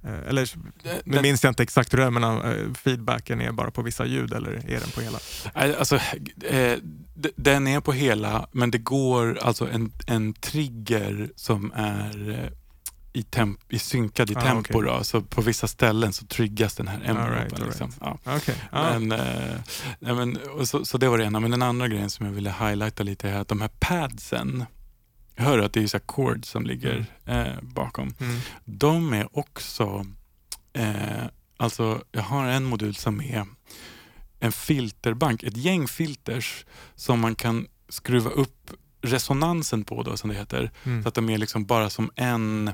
[0.04, 0.48] eh, Eller
[0.84, 3.82] nu den- minns jag inte exakt hur det är, men eh, feedbacken är bara på
[3.82, 5.18] vissa ljud eller är den på hela?
[5.78, 5.96] Alltså,
[6.44, 6.78] eh,
[7.36, 12.50] den är på hela, men det går alltså en, en trigger som är eh,
[13.12, 14.78] i, temp, i synkad i Ah, tempo.
[14.78, 14.92] okej.
[14.98, 15.04] Då.
[15.04, 17.34] Så på vissa ställen så triggas den här envelopen.
[17.38, 17.86] right, liksom.
[17.86, 18.18] right.
[18.24, 18.36] ja.
[18.36, 18.54] Okej.
[18.72, 18.98] ja.
[18.98, 19.56] Men, eh,
[19.98, 21.40] nej, men, och så, så det var det ena.
[21.40, 24.64] Men den andra grejen som jag ville highlighta lite är att de här padsen,
[25.40, 28.14] jag hör att det är så chords som ligger eh, bakom.
[28.20, 28.40] Mm.
[28.64, 30.06] De är också,
[30.72, 31.24] eh,
[31.56, 33.46] alltså jag har en modul som är
[34.40, 38.70] en filterbank, ett gäng filters som man kan skruva upp
[39.02, 40.70] resonansen på då som det heter.
[40.84, 41.02] Mm.
[41.02, 42.70] Så att de är liksom bara som en,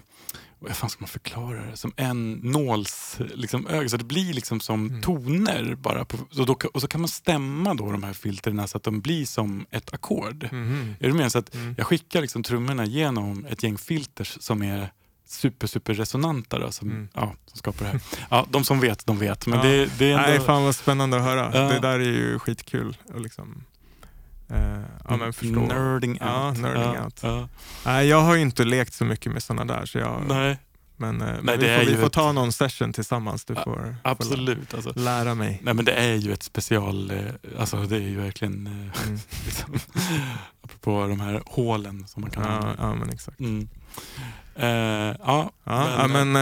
[0.59, 1.77] vad fan ska man förklara det?
[1.77, 3.88] Som en nåls liksom, öga.
[3.88, 5.03] Så det blir liksom som Mm.
[5.03, 6.05] toner bara.
[6.05, 9.01] På, så då, och så kan man stämma då de här filterna så att de
[9.01, 10.49] blir som ett ackord.
[10.53, 10.95] Mhm.
[11.01, 11.33] Är du med?
[11.33, 11.75] Så att Mm.
[11.79, 14.92] jag skickar liksom trummorna genom ett gäng filters som är
[15.29, 17.09] super, super resonanta då, som, Mm.
[17.14, 18.01] ja, som skapar det här.
[18.31, 19.47] Ja, de som vet, de vet.
[19.47, 19.64] Men Ja.
[19.64, 20.29] det, det är ändå...
[20.29, 21.51] Nej, fan vad spännande att höra.
[21.55, 21.69] Ja.
[21.73, 22.97] Det där är ju skitkul.
[23.14, 23.64] Och liksom,
[24.50, 24.78] eh,
[25.09, 25.61] ja, men förstå.
[25.61, 26.20] Nerding out.
[26.20, 27.20] Ja, nerding ja, out.
[27.22, 27.48] Ja.
[27.87, 29.87] Nej, jag har ju inte lekt så mycket med sådana där.
[29.87, 30.59] Så jag, Nej,
[30.96, 33.44] men eh, Nej, men vi, får, vi får ett- ta någon session tillsammans.
[33.44, 34.74] Du får, får absolut.
[34.74, 34.92] Alltså.
[34.96, 35.61] lä- lära mig.
[35.62, 37.18] Nej men det är ju ett special, eh,
[37.59, 38.90] alltså det är ju verkligen, Mm.
[39.46, 39.78] liksom,
[40.62, 42.82] apropå de här hålen som man kan Ja, använda.
[42.82, 43.40] ja, men exakt.
[43.40, 43.68] Mm.
[44.54, 46.37] Eh, ja, Ja, ja, men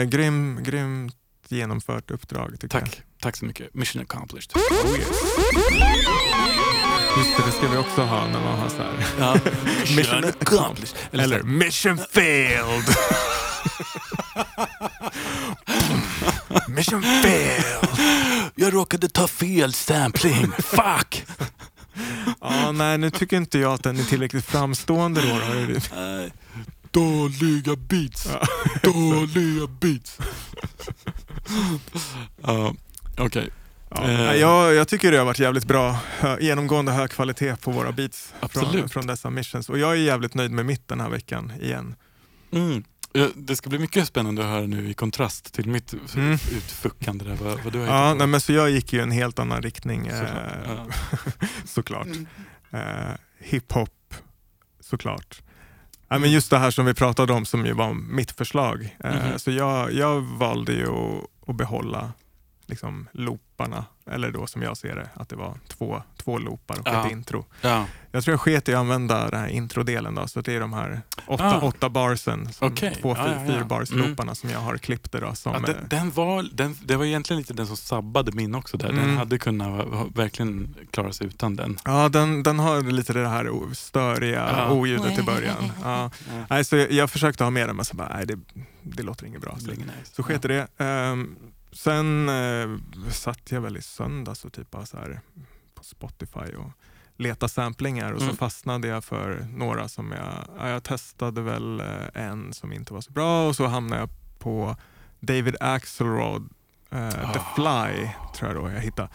[0.00, 1.16] eh, grym, grymt
[1.48, 3.02] genomfört uppdrag tycker tack.
[3.20, 3.74] Tack så mycket.
[3.74, 4.50] Mission accomplished.
[4.54, 4.90] jag.
[4.90, 5.08] Oh, yes.
[7.16, 9.06] Just det, det ska vi också ha när man har så här.
[9.18, 9.36] Ja.
[9.96, 10.96] Mission accomplished.
[11.12, 12.84] Eller, Eller mission failed!
[16.68, 17.88] mission failed!
[18.54, 20.52] jag råkade ta fel sampling.
[20.58, 21.24] Fuck!
[22.40, 25.28] Ja, nej, nu tycker inte jag att den är tillräckligt framstående då.
[25.28, 25.80] då.
[25.96, 26.32] Nej.
[26.90, 28.28] Dåliga beats.
[28.32, 28.46] Ja.
[28.82, 30.18] Dåliga beats.
[32.42, 32.74] Ja,
[33.18, 33.50] okej.
[33.94, 34.34] Ja, Eh.
[34.36, 35.96] jag, jag tycker det har varit jävligt bra,
[36.40, 39.68] genomgående hög kvalitet på våra beats från, från dessa missions.
[39.68, 41.94] Och jag är jävligt nöjd med mitt den här veckan igen.
[42.52, 42.84] Mm.
[43.34, 46.32] Det ska bli mycket spännande att höra nu i kontrast till mitt Mm.
[46.32, 47.34] utfuckande där.
[47.36, 49.62] Vad, vad du har Ja, nej, men så jag gick ju i en helt annan
[49.62, 50.56] riktning eh, Såklart.
[50.66, 51.46] Ja.
[51.64, 52.06] såklart.
[52.70, 54.14] Eh, Hiphop,
[54.80, 55.42] såklart.
[56.08, 58.96] Ja, men just det här som vi pratade om som ju var mitt förslag.
[59.04, 59.38] Eh, Mhm.
[59.38, 62.12] Så jag, jag valde ju att, att behålla
[62.66, 66.88] liksom, looparna, eller då som jag ser det, att det var två, två loopar och
[66.88, 67.06] Ja.
[67.06, 67.44] ett intro.
[67.60, 67.86] Ja.
[68.12, 70.72] Jag tror jag sket i att använda den här introdelen då, så det är de
[70.72, 71.60] här åtta, Ah.
[71.60, 72.98] åtta barsen, som, Okej.
[73.02, 73.58] två Ja, fyr, ja, ja.
[73.60, 74.34] fyrbars Mm.
[74.34, 75.34] som jag har klippt det då.
[75.34, 78.54] Som, Ja, eh, den, den var, den, det var egentligen lite den som sabbade min
[78.54, 78.76] också.
[78.76, 78.88] Där.
[78.88, 79.16] Den Mm.
[79.16, 81.78] hade kunnat verkligen klara sig utan den.
[81.84, 84.70] Ja, den, den har lite det här störiga Ja.
[84.72, 85.54] oljudet i början.
[85.82, 86.10] Ja.
[86.30, 86.44] Ja.
[86.50, 88.38] Nej, så jag, jag försökte ha med den, men så bara, nej, det,
[88.82, 89.56] det låter inget bra.
[89.58, 89.82] Så, nice.
[90.12, 90.66] så sket i det.
[90.78, 91.36] Ehm,
[91.74, 92.68] sen eh,
[93.10, 95.20] satt jag väl i söndags och typ bara så här
[95.74, 96.70] på Spotify och
[97.16, 98.36] leta samplingar och så Mm.
[98.36, 103.00] fastnade jag för några som jag, ja, jag testade väl eh, en som inte var
[103.00, 104.76] så bra och så hamnade jag på
[105.20, 106.48] David Axelrod,
[106.90, 107.54] eh, The Ah.
[107.54, 108.08] Fly,
[108.38, 109.08] tror jag då jag hittade.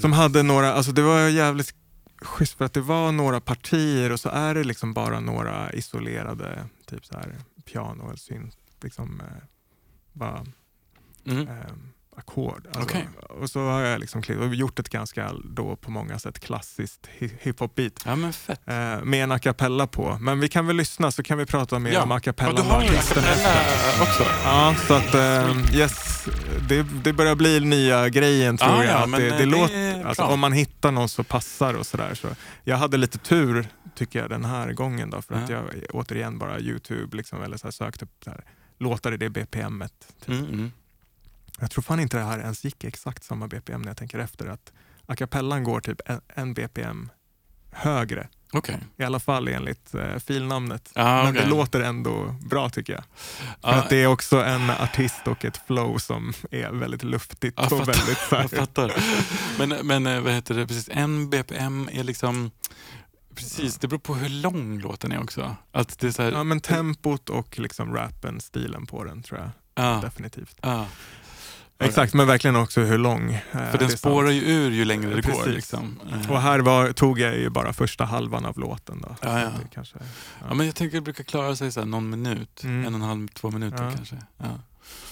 [0.00, 1.74] Som hade några, alltså det var jävligt
[2.22, 6.64] schysst för att det var några partier och så är det liksom bara några isolerade
[6.86, 8.56] typ så här piano eller synt.
[8.82, 9.44] Liksom, eh,
[10.12, 10.46] bara,
[11.30, 11.48] Mm.
[11.48, 11.54] eh,
[12.16, 12.66] ackord.
[12.66, 13.08] Alltså, Okej.
[13.28, 17.08] Och så har jag liksom klippt och gjort ett ganska då på många sätt klassiskt
[17.18, 18.02] hi- hiphop-beat.
[18.04, 18.60] Ja men fett.
[18.66, 20.18] Eh, med en a cappella på.
[20.20, 22.52] Men vi kan väl lyssna så kan vi prata mer om a Ja, cappella.
[22.52, 24.02] du har artisten efter.
[24.02, 24.24] också.
[24.44, 26.24] Ja, så att eh, yes,
[26.68, 28.92] det, det börjar bli nya grejen tror Ja, jag.
[28.94, 32.14] ja, att det, det det låter, alltså, om man hittar någon som passar och sådär.
[32.14, 32.28] Så
[32.64, 35.56] jag hade lite tur tycker jag den här gången då, för att Ja.
[35.56, 38.44] jag återigen bara Youtube liksom, eller så här, sökte upp så här,
[38.78, 39.92] låtar i det BPMet.
[40.20, 40.28] Typ.
[40.28, 40.72] Mm, mm.
[41.60, 44.46] Jag tror fan inte det här ens gick exakt samma BPM när jag tänker efter.
[44.46, 44.72] Att
[45.06, 47.10] a cappellan går typ en, en BPM
[47.70, 48.28] högre.
[48.52, 48.78] Okej.
[48.96, 50.90] I alla fall enligt eh, filnamnet.
[50.94, 51.42] Ja, Men okej.
[51.42, 53.02] det låter ändå bra tycker jag.
[53.14, 57.54] För Ja, att det är också en artist och ett flow som är väldigt luftigt
[57.58, 57.92] Jag och fattar.
[57.92, 58.92] väldigt så Jag fattar.
[59.58, 62.50] Men, men eh, vad heter det, precis, en BPM är liksom,
[63.34, 65.56] precis, det beror på hur lång låten är också.
[65.72, 69.40] Att det är så här, Ja men tempot och liksom rappen, stilen på den tror
[69.40, 70.56] jag ja, definitivt.
[71.78, 71.86] Ja.
[71.86, 73.32] Exakt, men verkligen också hur lång.
[73.32, 75.32] eh, För den spårar ju ur ju längre det går.
[75.32, 75.54] Precis.
[75.54, 76.00] Liksom.
[76.24, 79.16] Eh, Och här var, tog jag ju bara första halvan av låten då.
[79.22, 79.50] Ja, ja.
[79.74, 79.98] Kanske,
[80.48, 82.86] Ja, men jag tänker att det brukar klara sig så här någon minut, Mm.
[82.86, 83.92] en och en halv, två minuter Ja.
[83.96, 84.16] kanske.
[84.36, 84.60] Ja.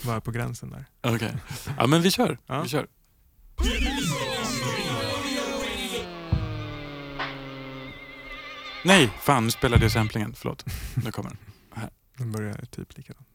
[0.05, 0.85] var på gränsen där.
[1.14, 1.33] Okej.
[1.79, 2.38] Ja men vi kör.
[2.46, 2.62] Ja.
[2.62, 2.87] Vi kör.
[8.85, 10.35] Nej, fan nu spelade jag samplingen.
[10.37, 10.64] Förlåt.
[11.05, 11.38] Nu kommer den.
[12.18, 13.26] Den börjar typ likadant.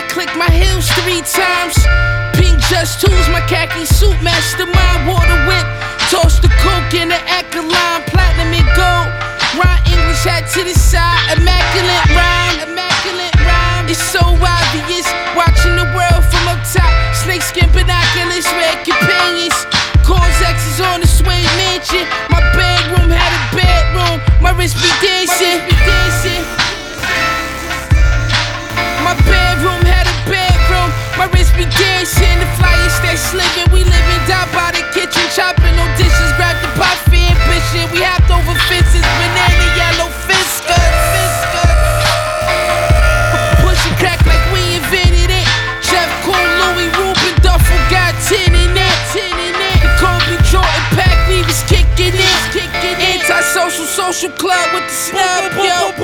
[0.00, 1.76] I clicked my heels three times.
[2.32, 5.66] Pink just tools, my khaki suit, mastermind, water whip.
[6.08, 9.12] Toss the coke in the alkaline, platinum and gold.
[9.60, 13.92] Rhyme English hat to the side, immaculate rhyme, immaculate rhyme.
[13.92, 15.04] It's so obvious,
[54.20, 55.96] social club with the snub, yo.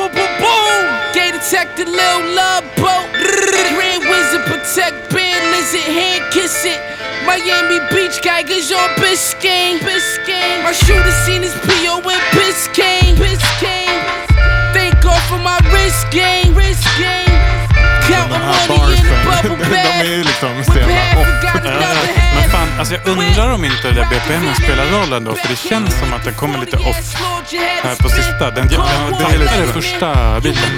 [1.12, 3.12] Gay detective, Lil Love Boat.
[3.12, 6.80] Grand Wizard protect band lizard, hand kiss it.
[7.26, 9.78] Miami Beach Geigers on Biscayne.
[9.80, 10.64] Biscayne.
[10.64, 13.16] My shooter seen his PO in Biscayne.
[13.16, 14.00] Biscayne.
[14.72, 16.54] Thank God for my wrist game.
[16.54, 17.28] Wrist game.
[18.08, 19.85] Counting money in a bubble bag.
[22.78, 26.12] Alltså jag undrar om inte det där BPM spelar roll ändå, för det känns som
[26.12, 27.14] att det kommer lite off
[27.84, 28.50] här på sista.
[28.50, 28.68] Den, den
[29.18, 30.70] det är lite tajtare första biten.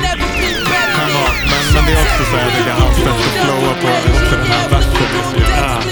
[0.97, 3.73] Kan vara, men, men det är också så här, det är hans sätt att flowa
[3.83, 4.93] på också den här versen.
[4.93, 5.83] är så jävla-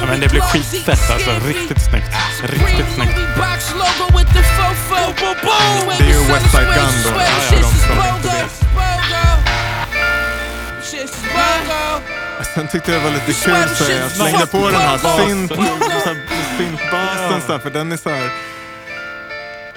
[0.00, 1.30] Ja, men det blir skitfett alltså.
[1.46, 2.10] Riktigt snyggt.
[2.42, 3.14] Riktigt snyggt.
[5.98, 7.10] Det är ju West Side Gun då.
[7.10, 8.25] Ja, ja, de som
[12.54, 14.98] Sen tyckte jag det var lite kul så jag slängde på den här
[16.58, 18.32] syntbasen så här, för den är så här.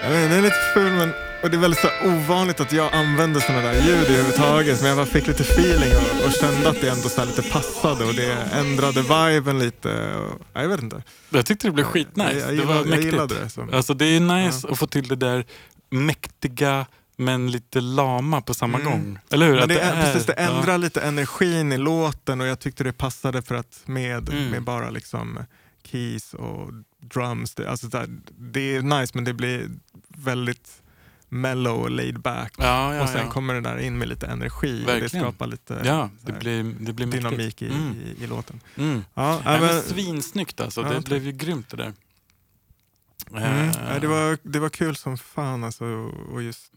[0.04, 1.12] Jag vet, den är lite ful men
[1.44, 4.88] och det är väldigt så här ovanligt att jag använder sådana där ljud överhuvudtaget men
[4.90, 8.06] jag bara fick lite feeling och, och kände att det ändå så här lite passade
[8.06, 9.90] och det ändrade viben lite.
[10.14, 11.04] Och, ja, jag vet inte.
[11.30, 12.30] Jag tyckte det blev skitnice.
[12.34, 13.06] Jag- jag det gillade- var jag mäktigt.
[13.14, 13.68] gillade det så.
[13.74, 15.46] Alltså det är nice att få till det där
[15.92, 16.86] mäktiga
[17.20, 18.92] men lite lama på samma Mm.
[18.92, 19.20] gång.
[19.32, 19.54] Eller hur?
[19.54, 20.44] Men Att det, är, precis, det ja.
[20.44, 24.50] ändrar lite energin i låten och jag tyckte det passade för att med, Mm.
[24.50, 25.40] med bara liksom
[25.84, 27.56] keys och drums.
[27.56, 29.70] Det, alltså så här, det är nice men det blir
[30.08, 30.82] väldigt
[31.30, 32.54] mellow och laid back.
[32.58, 33.32] Ja, ja, och sen ja.
[33.32, 36.94] kommer det där in med lite energi och det skapar lite Ja, det blir, det
[36.94, 37.96] blir dynamik i, Mm.
[38.20, 38.62] i, i låten.
[38.78, 39.04] Mm.
[39.14, 40.82] Ja, Ja, ja, men men, svinsnyggt alltså.
[40.82, 41.94] Ja, det blev ju grymt det där.
[43.32, 45.86] mm, Eh, ja, det, var, det var kul som fan alltså,
[46.34, 46.72] och just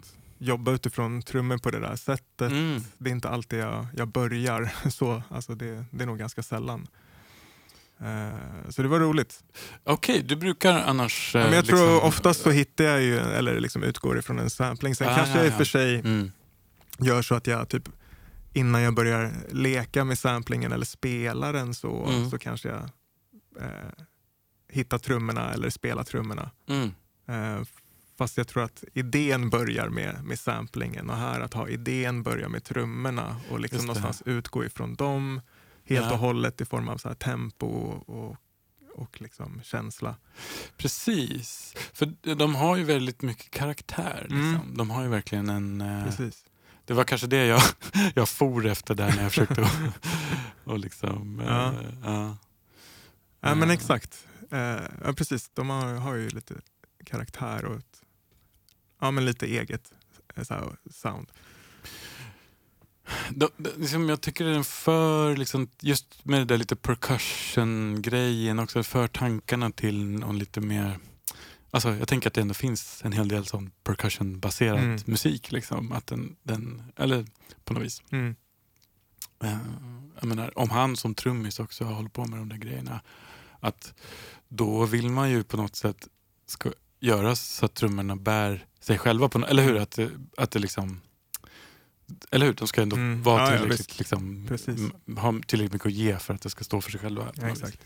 [0.45, 2.53] jobba utifrån trummor på det där sättet.
[2.53, 2.81] Mm.
[2.99, 5.23] Det är inte alltid jag, jag börjar så.
[5.29, 6.87] Alltså det, det är nog ganska sällan.
[8.01, 9.45] Eh, så det var roligt.
[9.85, 11.35] Okej, du brukar annars...
[11.35, 14.39] Ja, eh, men jag liksom- tror oftast så hittar jag ju, eller liksom utgår ifrån
[14.39, 14.95] en sampling.
[14.95, 16.31] Sen Ah, kanske ja, jag i och för sig Mm.
[16.99, 17.89] gör så att jag typ
[18.53, 22.31] innan jag börjar leka med samplingen eller spela den så, Mm.
[22.31, 22.83] så kanske jag
[23.61, 23.91] eh,
[24.69, 26.51] hittar trummorna eller spelar trummorna.
[26.69, 26.91] Mm.
[27.29, 27.65] Eh,
[28.19, 32.49] fast jag tror att idén börjar med, med samplingen och här att ha idén börjar
[32.49, 35.41] med trummorna och liksom någonstans utgå ifrån dem
[35.85, 36.13] helt Ja.
[36.13, 38.37] och hållet i form av så här tempo och,
[38.95, 40.17] och liksom känsla.
[40.77, 41.75] Precis.
[41.93, 44.21] För de har ju väldigt mycket karaktär.
[44.23, 44.55] Liksom.
[44.55, 44.77] Mm.
[44.77, 45.81] De har ju verkligen en...
[45.81, 46.45] eh, Precis.
[46.85, 47.63] Det var kanske det jag,
[48.15, 49.99] jag for efter där när jag försökte att-
[50.65, 51.41] och liksom...
[51.41, 51.73] eh, Ja.
[52.05, 52.37] ja.
[53.41, 54.27] Ja, men Eh, exakt.
[55.05, 55.49] Ja, precis.
[55.55, 56.55] De har, har ju lite
[57.07, 57.81] karaktär och
[59.03, 59.93] ja, men lite eget
[60.37, 61.33] eh, här, sound.
[63.31, 68.83] De, de, liksom, jag tycker den för, liksom, just med det där lite percussion-grejen också,
[68.83, 70.99] för tankarna till någon lite mer...
[71.71, 75.01] Alltså, jag tänker att det ändå finns en hel del sån percussion-baserad Mm.
[75.07, 75.53] musik.
[75.53, 77.27] Liksom, att den, den, eller
[77.65, 78.03] på något vis.
[78.11, 78.37] Mm.
[79.45, 79.59] Eh,
[80.21, 83.01] jag menar, om han som trummis också håller på med de där grejerna,
[83.61, 83.95] att
[84.49, 86.09] då vill man ju på något sätt
[86.47, 86.73] ska
[87.03, 89.29] göra så att trummorna bär sig själva.
[89.29, 89.77] På, eller hur?
[89.81, 91.01] Att, det- att det liksom...
[92.31, 92.53] Eller hur?
[92.53, 93.23] De ska ändå Mm.
[93.23, 93.99] vara Ja, ja, tillräckligt, visst.
[93.99, 97.27] liksom, ha tillräckligt mycket att ge för att det ska stå för sig själva.
[97.35, 97.79] Ja, exakt.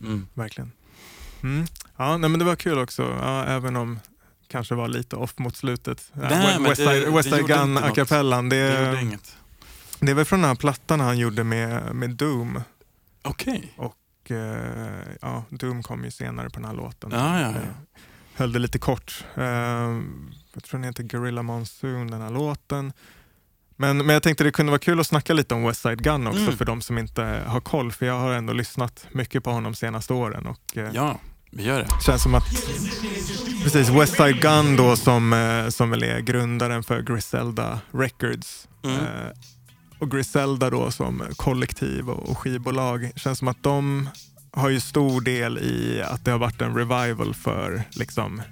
[0.00, 0.26] Mm.
[0.34, 0.72] Verkligen.
[1.42, 1.66] Mm.
[1.96, 3.98] Ja, nej, men det var kul också, ja, även om
[4.48, 6.10] kanske var lite off mot slutet.
[6.12, 9.18] Ja, Nej, men West Gun a cappellan, det, Det
[10.00, 12.60] det är väl från den här plattan han gjorde med, med Doom.
[13.22, 13.74] Okej.
[13.76, 17.10] Och, eh, ja, Doom kom ju senare på den här låten.
[17.12, 17.98] Ja, ja, ja.
[18.36, 19.24] Höll det lite kort.
[19.36, 19.44] Eh,
[20.54, 22.92] jag tror den heter Gorilla Monsoon, den här låten.
[23.76, 26.26] Men, men jag tänkte det kunde vara kul att snacka lite om West Side Gun
[26.26, 26.56] också Mm.
[26.56, 27.92] för de som inte har koll.
[27.92, 30.46] För jag har ändå lyssnat mycket på honom senaste åren.
[30.46, 31.20] Och, eh, Ja,
[31.50, 31.88] vi gör det.
[32.06, 32.44] känns som att
[33.62, 38.68] precis, West Side Gun då som, eh, som väl är grundaren för Griselda Records.
[38.84, 38.96] Mm.
[38.96, 39.30] Eh,
[39.98, 43.10] och Griselda då som kollektiv och, och skivbolag.
[43.16, 44.08] Känns som att de
[44.56, 48.42] har ju stor del i att det har varit en revival för liksom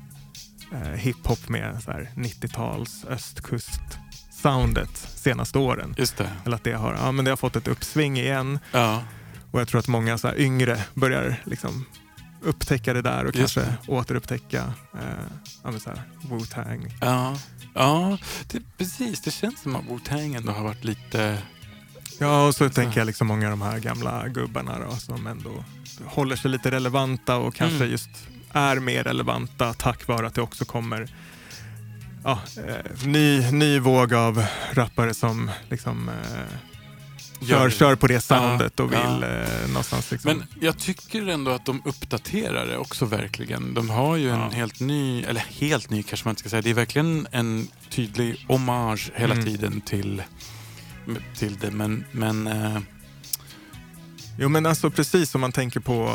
[0.72, 5.94] eh, hiphop med så här 90-tals östkust-soundet senaste åren.
[5.98, 6.30] Just det.
[6.44, 8.58] Eller att det har, ja, men det har fått ett uppsving igen.
[8.72, 9.02] Ja,
[9.50, 11.86] Och jag tror att många så här yngre börjar liksom
[12.42, 16.92] upptäcka det där och Just kanske återupptäcka eh, så här, Wu-Tang.
[17.00, 17.38] ja.
[17.74, 18.18] ja
[18.50, 19.20] det, precis.
[19.20, 21.38] Det känns som att Wu-Tang ändå har varit lite...
[22.18, 25.64] Ja, och så tänker jag liksom många av de här gamla gubbarna då, som ändå
[26.06, 27.90] håller sig lite relevanta och kanske Mm.
[27.90, 28.08] just
[28.52, 31.08] är mer relevanta tack vare att det också kommer
[32.24, 38.80] ja, eh, ny, ny våg av rappare som liksom eh, kör, kör på det soundet
[38.80, 39.26] och vill ja.
[39.26, 40.28] eh, någonstans liksom.
[40.38, 43.74] Men jag tycker ändå att de uppdaterar det också verkligen.
[43.74, 44.48] De har ju en Ja.
[44.48, 46.62] helt ny, eller helt ny kanske man inte ska säga.
[46.62, 49.46] Det är verkligen en tydlig hommage hela Mm.
[49.46, 50.22] tiden till,
[51.38, 51.70] till det.
[51.70, 52.78] Men, men eh,
[54.42, 56.14] Jo men alltså precis om man tänker på,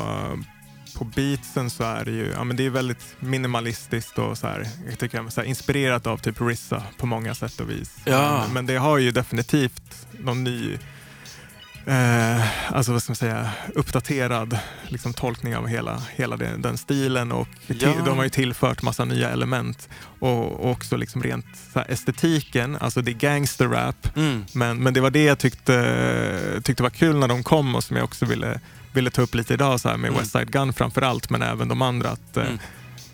[0.98, 4.68] på beatsen så är det ju ja, men det är väldigt minimalistiskt och så här,
[4.90, 7.96] jag tycker så här, inspirerat av typ Rissa på många sätt och vis.
[8.06, 8.42] Ja.
[8.44, 10.78] Men, men det har ju definitivt någon ny
[11.88, 17.32] Eh, alltså vad ska man säga, uppdaterad liksom, tolkning av hela, hela den, den stilen
[17.32, 17.94] och Ja.
[18.06, 23.02] de har ju tillfört massa nya element och, och också liksom rent här, estetiken, alltså
[23.02, 27.28] det är gangsterrap mm, men, men det var det jag tyckte, tyckte var kul när
[27.28, 28.60] de kom och som jag också ville,
[28.94, 30.20] ville ta upp lite idag så här med Mm.
[30.20, 32.10] West Side Gun framför allt men även de andra.
[32.10, 32.60] Att, Mm.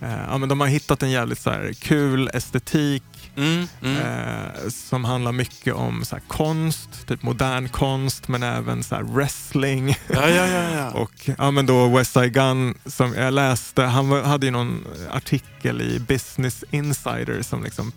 [0.02, 3.04] eh, ja, men de har hittat en jävligt så här, kul estetik
[3.38, 3.98] mm, mm.
[3.98, 9.04] eh, som handlar mycket om så här, konst, typ modern konst men även så här,
[9.04, 9.90] wrestling.
[10.08, 10.70] Ja, ja, ja.
[10.72, 10.90] ja.
[10.94, 14.86] Och ja, men då West Side Gun som jag läste, han var, hade ju någon
[15.12, 17.92] artikel i Business Insider som liksom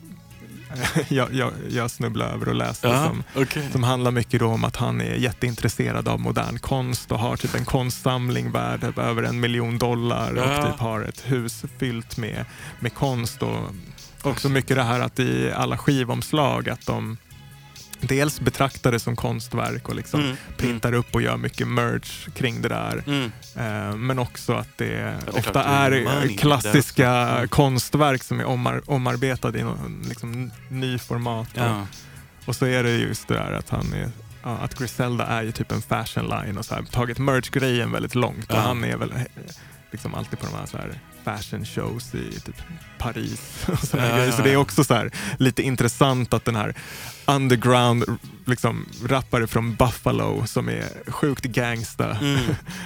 [1.08, 2.88] jag, jag, jag snubblade över och läste.
[2.88, 3.68] ja, Som, okej.
[3.72, 7.64] som handlar mycket om att han är jätteintresserad av modern konst och har typ en
[7.64, 10.42] konstsamling värd typ över en miljon dollar Ja.
[10.58, 12.44] och typ har ett hus fyllt med,
[12.80, 13.42] med konst.
[13.42, 13.58] Och
[14.26, 17.16] också mycket det här att i alla skivomslag att de
[18.00, 22.62] dels betraktar det som konstverk och liksom Mm, printar upp och gör mycket merch kring
[22.62, 23.02] det där.
[23.06, 23.32] Mm.
[23.56, 24.86] Eh, men också att det,
[25.24, 27.10] det ofta klart, är är klassiska.
[27.10, 27.48] Mm.
[27.48, 31.48] konstverk som är omar, omarbetade i någon liksom, ny format.
[31.52, 31.86] Och, Ja.
[32.46, 34.10] och så är det just det där att han är
[34.42, 38.50] att Griselda är ju typ en fashion line och så här, tagit merch-grejen väldigt långt.
[38.50, 38.60] Och Ja.
[38.60, 39.12] han är väl
[39.92, 42.62] liksom alltid på de här, så här fashion shows i typ
[42.98, 43.64] Paris.
[43.68, 44.32] Och här Ja, grejer.
[44.32, 46.74] Så det är också så här, lite intressant att den här
[47.26, 48.04] underground
[48.44, 52.38] liksom, rappare från Buffalo som är sjukt gangsta Mm.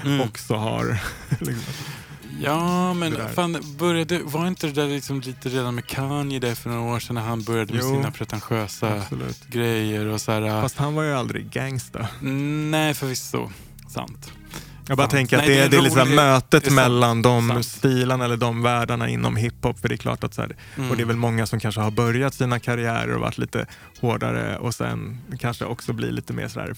[0.05, 0.21] Mm.
[0.29, 0.99] också har
[1.29, 1.75] liksom,
[2.43, 6.71] Ja, men fan, började, var inte det där liksom lite redan med Kanye där för
[6.71, 7.89] några år sedan när han började med Jo.
[7.97, 9.47] sina pretentiösa Absolut.
[9.49, 10.63] grejer och så här.
[10.63, 12.09] Fast han var ju aldrig gangsta.
[12.71, 13.51] Nej, förvisso.
[13.89, 14.33] Sant.
[14.91, 17.64] Jag bara tänker att Nej, det, är, det är liksom mötet är mellan de Sant.
[17.66, 19.80] stilarna eller de världarna inom hiphop.
[19.80, 20.91] För det är klart att så här, Mm.
[20.91, 23.66] och det är väl många som kanske har börjat sina karriärer och varit lite
[24.01, 26.74] hårdare och sen kanske också blir lite mer sådär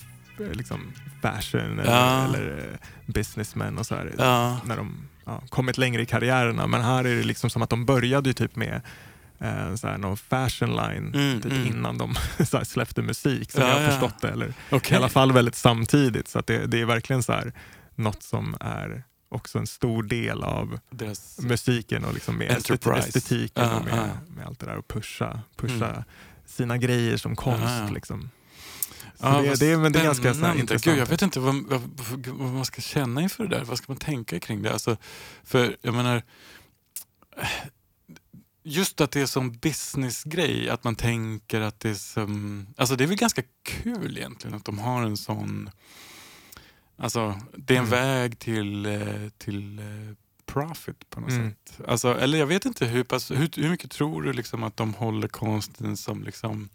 [0.52, 0.92] liksom
[1.22, 2.24] fashion eller, Ja.
[2.24, 4.12] eller eh, businessmen och så här.
[4.18, 4.58] Ja.
[4.64, 6.66] När de ja, kommit längre i karriärerna.
[6.66, 8.80] Men här är det liksom som att de började ju typ med
[9.40, 11.66] eh, så här, någon fashion line Mm, typ mm.
[11.66, 12.14] innan de
[12.46, 14.28] så här, släppte musik som Ja, jag har förstått det.
[14.28, 14.92] Eller, Okej.
[14.94, 16.28] i alla fall väldigt samtidigt.
[16.28, 17.52] Så att det, det är verkligen så här,
[17.95, 21.38] något som är också en stor del av Deras...
[21.40, 23.09] musiken och liksom med Enterprise.
[23.09, 24.32] estetiken Ja, och med, ja.
[24.36, 26.03] med allt det där och pusha, pusha Mm.
[26.47, 27.62] sina grejer som konst.
[27.64, 27.90] Ja, ja.
[27.90, 28.30] Liksom.
[29.16, 30.84] Så Ja, det, det, är- men det är ganska så här, intressant.
[30.84, 31.80] Gud, jag vet inte vad, vad,
[32.26, 33.64] vad man ska känna inför det där.
[33.64, 34.72] Vad ska man tänka kring det?
[34.72, 34.97] Alltså,
[35.45, 36.22] för jag menar,
[38.64, 42.66] just att det är som businessgrej, att man tänker att det är som...
[42.76, 45.70] Alltså det är väl ganska kul egentligen att de har en sån...
[47.03, 47.90] Alltså, det är en Mm.
[48.00, 49.84] väg till, eh, till eh,
[50.46, 51.50] profit på något Mm.
[51.50, 51.80] sätt.
[51.88, 54.94] Alltså, eller jag vet inte, hur, pass, hur, hur mycket tror du liksom att de
[54.94, 56.68] håller konsten som liksom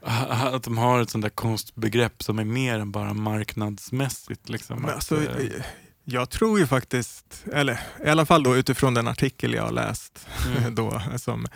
[0.02, 4.48] att de har ett sånt där konstbegrepp som är mer än bara marknadsmässigt.
[4.48, 5.62] Liksom, Men att, alltså, eh,
[6.04, 10.26] jag tror ju faktiskt, eller i alla fall då utifrån den artikel jag har läst,
[10.56, 10.74] Mm.
[10.74, 11.46] då, som,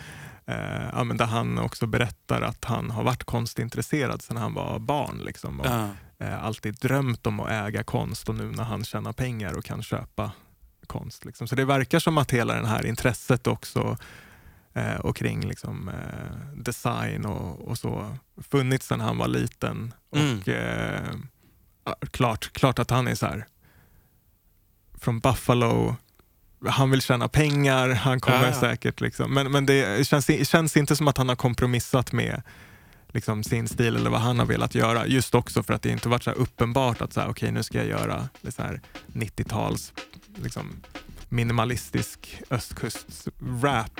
[0.49, 5.17] eh, där han också berättar att han har varit konstintresserad sedan han var barn.
[5.25, 5.89] Liksom, och, ja.
[6.17, 9.83] eh, alltid drömt om att äga konst och nu när han tjänar pengar och kan
[9.83, 10.31] köpa
[10.87, 11.25] konst.
[11.25, 11.47] Liksom.
[11.47, 13.97] Så det verkar som att hela det här intresset också
[14.73, 19.93] eh, och kring liksom, eh, design och, och så funnits sedan han var liten.
[20.15, 20.39] Mm.
[20.39, 21.15] Och eh,
[22.11, 23.45] klart, klart att han är så här
[24.99, 25.95] från Buffalo,
[26.65, 28.59] han vill tjäna pengar, han kommer Ja, ja.
[28.59, 29.33] säkert liksom.
[29.33, 32.41] Men, men det känns, känns inte som att han har kompromissat med
[33.11, 35.07] liksom, sin stil eller vad han har velat göra.
[35.07, 37.77] Just också för att det inte varit så uppenbart att så här, okej nu ska
[37.77, 38.81] jag göra det så här
[39.13, 39.93] 90-tals
[40.35, 40.81] liksom,
[41.29, 43.99] minimalistisk östkust-rap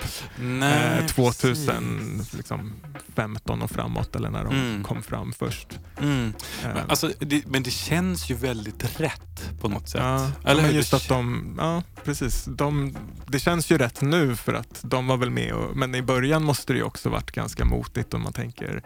[1.00, 2.34] eh, 2015 precis.
[2.34, 2.74] liksom,
[3.16, 4.84] 15 och framåt eller när de Mm.
[4.84, 5.80] kom fram först.
[6.02, 6.34] Mm.
[6.64, 10.02] Eh, Men, alltså, det, men det känns ju väldigt rätt på något sätt.
[10.02, 12.46] Ja, Eller men just att de, ja precis.
[12.46, 16.02] De, det känns ju rätt nu för att de var väl med och, men i
[16.02, 18.84] början måste det ju också varit ganska motigt om man tänker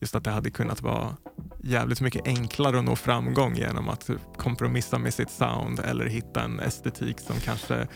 [0.00, 1.16] just att det hade kunnat vara
[1.62, 6.60] jävligt mycket enklare att nå framgång genom att kompromissa med sitt sound eller hitta en
[6.60, 7.86] estetik som kanske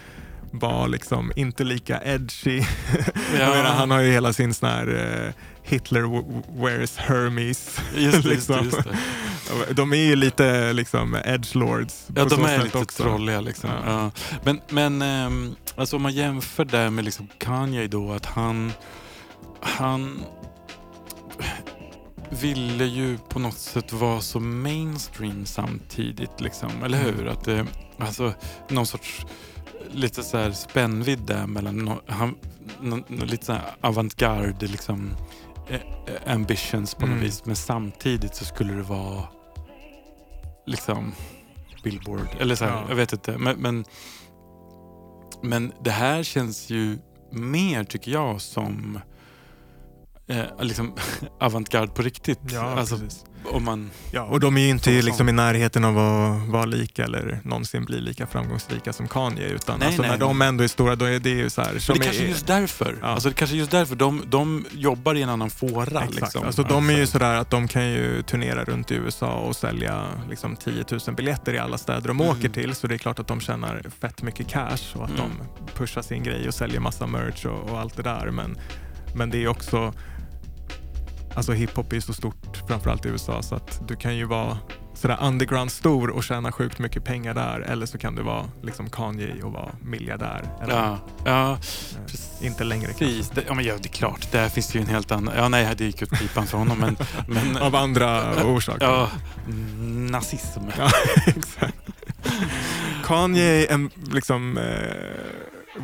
[0.53, 2.57] var liksom inte lika edgy.
[3.39, 4.87] Jag menar, han har ju hela sin sån här
[5.27, 6.25] eh, Hitler
[6.63, 7.81] wears Hermes.
[7.97, 8.65] Just det, just det, liksom.
[8.65, 8.97] just det.
[9.75, 13.03] De är ju lite liksom edgelords Ja, de är lite också.
[13.03, 13.71] trolliga liksom.
[13.71, 13.91] Ja.
[13.93, 14.11] Ja.
[14.45, 18.73] Men, men ehm, alltså om man jämför det med liksom Kanye då, att han,
[19.61, 20.25] han
[22.31, 27.27] ville ju på något sätt vara så mainstream samtidigt, liksom, eller hur?
[27.27, 27.67] Att det,
[27.99, 28.33] alltså
[28.69, 29.27] någon sorts
[29.91, 32.35] lite så här spännvidd där mellan no, han,
[32.81, 35.11] no, no, lite så här avantgarde liksom,
[35.69, 37.21] eh, eh, ambitions på något Mm.
[37.25, 39.23] vis, men samtidigt så skulle det vara
[40.67, 41.13] liksom
[41.85, 42.85] Billboard, eller så här, Ja.
[42.89, 43.39] jag vet inte.
[43.39, 43.85] Men, men,
[45.43, 46.99] men det här känns ju
[47.33, 49.01] mer, tycker jag, som
[50.31, 50.95] eh, liksom
[51.41, 52.41] avantgarde på riktigt.
[52.53, 53.25] Ja, alltså, precis.
[53.45, 55.29] om man, Ja, och de är ju inte Som liksom sån.
[55.29, 59.47] i närheten av att vara lika eller någonsin bli lika framgångsrika som Kanye.
[59.49, 60.49] Utan Nej, alltså, nej, när de nej.
[60.49, 61.79] ändå är stora, då är det ju så här.
[61.79, 62.99] som det kanske är just därför.
[63.01, 63.07] Ja.
[63.07, 65.83] Alltså, det kanske är just därför de, de jobbar i en annan fåra.
[66.03, 66.15] Exakt.
[66.15, 66.47] Liksom.
[66.47, 70.07] Alltså, de är ju sådär att de kan ju turnera runt i USA och sälja
[70.31, 72.31] liksom 10 000 biljetter i alla städer de Mm.
[72.31, 72.75] åker till.
[72.75, 75.23] Så det är klart att de tjänar fett mycket cash och att Mm.
[75.67, 78.31] de pushar sin grej och säljer massa merch och, och allt det där.
[78.31, 78.59] Men,
[79.15, 79.93] men det är också,
[81.35, 84.59] alltså hiphop är så stort, framförallt i USA, så att du kan ju vara
[84.95, 87.61] sådär underground stor och tjäna sjukt mycket pengar där.
[87.61, 90.45] Eller så kan du vara liksom Kanye och vara miljardär.
[90.63, 91.59] Eller, Ja, ja,
[92.07, 92.43] precis.
[92.43, 93.35] Inte längre kanske.
[93.35, 94.33] Det, ja, men ja, det är klart.
[94.33, 95.35] Där finns det ju en helt annan...
[95.37, 96.79] Ja, nej, det gick åt pipan för honom.
[96.79, 96.97] Men,
[97.29, 98.85] men, Av andra orsaker.
[98.87, 99.11] ja,
[99.87, 100.61] nazism.
[100.79, 100.91] Ja,
[101.27, 101.77] exakt.
[103.05, 104.65] Kanye, en, liksom, eh,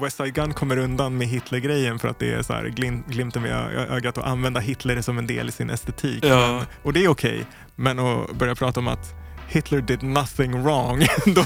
[0.02, 3.44] West Side Gun kommer undan med Hitler-grejen för att det är så här, glim, glimten
[3.44, 6.24] ö- ögat och använda Hitler som en del i sin estetik.
[6.24, 6.52] Ja.
[6.52, 7.44] Men, och det är okej,
[7.76, 9.14] men att börja prata om att
[9.48, 11.44] Hitler did nothing wrong, då,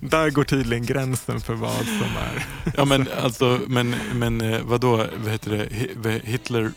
[0.00, 2.46] där går tydligen gränsen för vad som är...
[2.76, 5.68] Ja men alltså, men, men eh, vadå, vad heter
[6.02, 6.72] det, Hitler,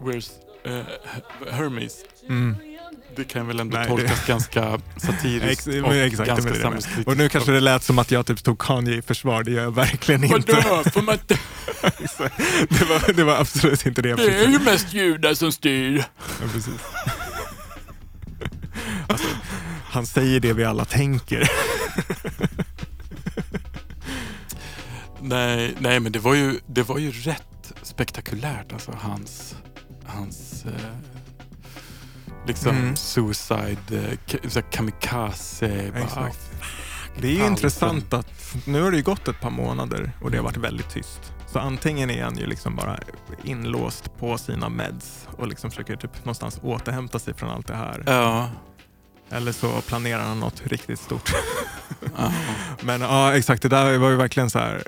[0.00, 0.30] where's
[0.64, 1.94] eh, Hermes?
[2.28, 2.56] Mm.
[3.18, 6.62] Det kan väl ändå Nej, det- tolkas ganska satiriskt och exakt, ganska det det.
[6.62, 7.08] samhällskritiskt.
[7.08, 9.62] Och nu kanske det lät som att jag typ tog Kanye i försvar, det gör
[9.62, 10.52] jag verkligen inte.
[10.52, 10.90] Vadå?
[10.90, 11.38] Får man inte-
[12.68, 15.52] det, var, det var absolut inte det jag Det är försökte ju mest judar som
[15.52, 16.04] styr.
[16.18, 16.74] Ja, precis.
[19.08, 19.26] Alltså,
[19.90, 21.50] han säger det vi alla tänker.
[25.20, 29.54] Nej, nej men det var ju, det var ju rätt spektakulärt alltså hans,
[30.06, 30.72] hans eh,
[32.48, 32.96] liksom Mm.
[32.96, 35.90] suicide, eh, så kamikaze.
[35.92, 36.38] Bara, Exakt.
[37.20, 40.36] Det är ju intressant att nu har det ju gått ett par månader och det
[40.36, 41.32] har varit väldigt tyst.
[41.52, 42.98] Så antingen är han ju liksom bara
[43.44, 48.02] inlåst på sina meds och liksom försöker typ någonstans återhämta sig från allt det här.
[48.06, 48.50] Ja.
[49.30, 51.32] Eller så planerar han något riktigt stort.
[52.80, 53.62] Men ja, exakt.
[53.62, 54.82] Det där var ju verkligen så här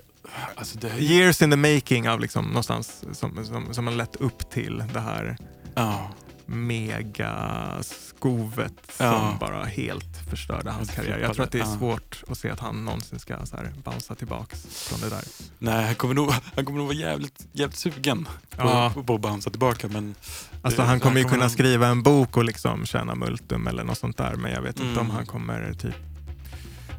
[0.54, 4.50] Alltså det years in the making av liksom någonstans som, som, som har lett upp
[4.50, 5.36] till det här
[5.74, 6.10] ja.
[6.50, 9.36] Megaskovet som Ja.
[9.40, 11.18] bara helt förstörde hans karriär.
[11.18, 14.16] Jag tror att det är svårt att se att han någonsin ska så här bouncea
[14.16, 15.24] tillbaks från det där.
[15.58, 18.30] Nej, han kommer nog, han kommer nog vara jävligt, jävligt sugen på,
[18.68, 18.92] Ja.
[19.06, 19.88] på att bouncea tillbaka.
[19.88, 20.14] Men
[20.62, 23.84] Alltså det- han kommer ju kunna han- skriva en bok och liksom tjäna multum eller
[23.84, 25.10] något sånt där men jag vet inte om Mm.
[25.16, 25.94] han kommer typ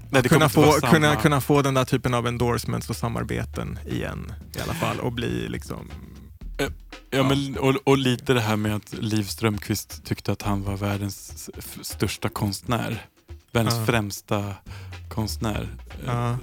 [0.10, 4.62] nej, kunna, få, kunna, kunna få den där typen av endorsements och samarbeten igen i
[4.62, 5.89] alla fall och bli liksom
[7.09, 10.78] Ja, men, och, och lite det här med att Liv Strömquist tyckte att han var
[10.78, 11.49] världens
[11.82, 13.05] största konstnär.
[13.51, 13.86] Världens Ja.
[13.86, 14.53] främsta
[15.09, 15.68] konstnär.
[15.89, 16.38] eh, Ja.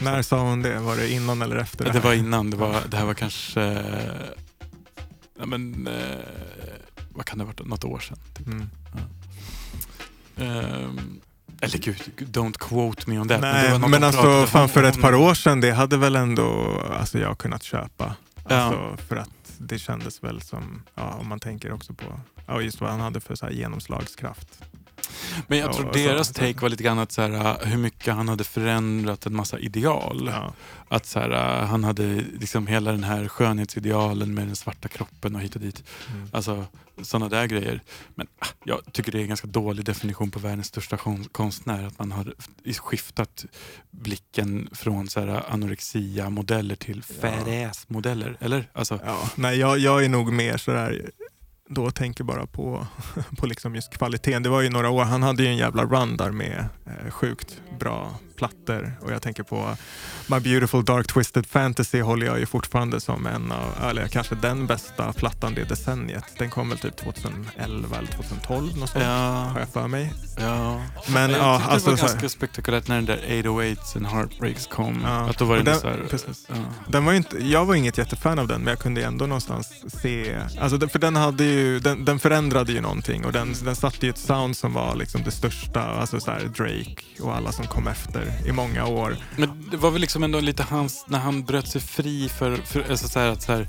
[0.00, 0.40] När sa.
[0.40, 0.78] hon det?
[0.78, 1.84] Var det innan eller efter?
[1.84, 2.00] det här?
[2.00, 2.50] var innan.
[2.50, 3.62] Det, var, det här var kanske...
[3.62, 4.14] eh,
[5.40, 6.18] Ja, men, eh,
[7.14, 7.66] vad kan det ha varit?
[7.66, 8.18] Något år sedan.
[8.36, 8.46] Typ.
[8.46, 8.68] Mm.
[10.36, 11.20] Ehm,
[11.60, 13.40] eller gud, don't quote me on that.
[13.42, 16.78] det Nej, men de alltså fan för ett par år sedan, det hade väl ändå
[17.00, 18.14] alltså, jag kunnat köpa.
[18.44, 19.28] Alltså, För att
[19.58, 23.20] det kändes väl som, ja, om man tänker också på ja, just vad han hade
[23.20, 24.62] för så här genomslagskraft.
[25.46, 28.14] Men jag Ja, tror deras take var lite grann att så här, uh, hur mycket
[28.14, 30.30] han hade förändrat en massa ideal.
[30.32, 30.52] Ja.
[30.88, 32.02] Att så här, uh, han hade
[32.40, 35.84] liksom hela den här skönhetsidealen med den svarta kroppen och hit och dit.
[36.14, 36.28] Mm.
[36.32, 36.64] Alltså
[37.02, 37.82] sådana där grejer.
[38.14, 41.86] Men ah, jag tycker det är en ganska dålig definition på världens största kon- konstnär.
[41.86, 42.34] Att man har
[42.78, 43.44] skiftat
[43.90, 48.36] blicken från så här, anorexia-modeller till fat-ass-modeller.
[48.40, 48.70] Eller?
[48.72, 51.10] Alltså, Ja, nej, jag, jag är nog mer sådär,
[51.68, 52.86] då tänker bara på,
[53.38, 54.42] på liksom just kvaliteten.
[54.42, 57.62] Det var ju några år, han hade ju en jävla run där med eh, sjukt
[57.78, 59.76] bra plattor och jag tänker på
[60.26, 64.66] My Beautiful Dark Twisted Fantasy håller jag ju fortfarande som en av, eller kanske den
[64.66, 66.24] bästa plattan det decenniet.
[66.38, 69.12] Den kom väl typ 2011 eller 2012 någonstans, har
[69.54, 70.12] ja, jag för mig.
[70.40, 70.82] ja.
[71.08, 75.00] Men jag ja, alltså det var ganska spektakulärt när den där 808s and Heartbreaks kom.
[75.04, 76.46] Ja, Att då var den- så här, precis.
[76.48, 76.54] ja.
[76.88, 79.72] Den var inte, jag var inget jättefan av den, men jag kunde ändå någonstans
[80.02, 80.36] se...
[80.60, 84.10] Alltså, för den, hade ju, den, den förändrade ju någonting och den, den satte ju
[84.10, 87.86] ett sound som var liksom det största, alltså så här Drake och alla som kom
[87.88, 89.16] efter i många år.
[89.36, 92.90] Men det var väl liksom ändå lite hans, när han bröt sig fri för, för
[92.90, 93.66] alltså så här, att så här,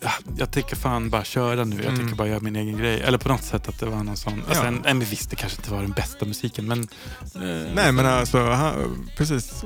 [0.00, 1.96] ja, jag tänker fan bara köra nu, jag Mm.
[1.98, 3.00] tänker bara göra min egen grej.
[3.00, 4.68] Eller på något sätt att det var någon sån, alltså Ja.
[4.68, 6.88] en, men visst det kanske inte var den bästa musiken men...
[7.34, 9.64] eh, Nej men alltså, han, precis.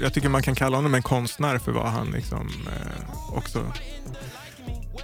[0.00, 3.72] Jag tycker man kan kalla honom en konstnär för vad han liksom eh, också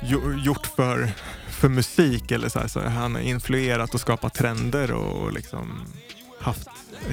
[0.03, 1.13] jo, gjort för,
[1.51, 2.31] för musik.
[2.31, 5.85] Eller så här, så han har influerat och skapat trender och liksom
[6.41, 6.69] haft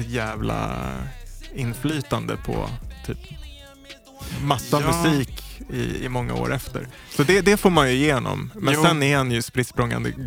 [0.08, 0.78] jävla
[1.54, 2.68] inflytande på
[3.06, 3.18] typ
[4.44, 4.86] massa Ja.
[5.04, 5.42] musik
[5.72, 6.88] i, i många år efter.
[7.16, 8.50] Så det, det får man ju igenom.
[8.54, 8.82] Men Jo.
[8.82, 9.72] sen är han ju spritt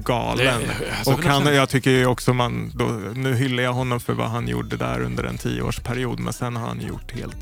[0.06, 0.46] galen.
[0.46, 1.52] Det- alltså, och han, 100%.
[1.54, 5.02] jag tycker ju också man, då, nu hyllar jag honom för vad han gjorde där
[5.02, 7.38] under en tioårsperiod, men sen har han gjort helt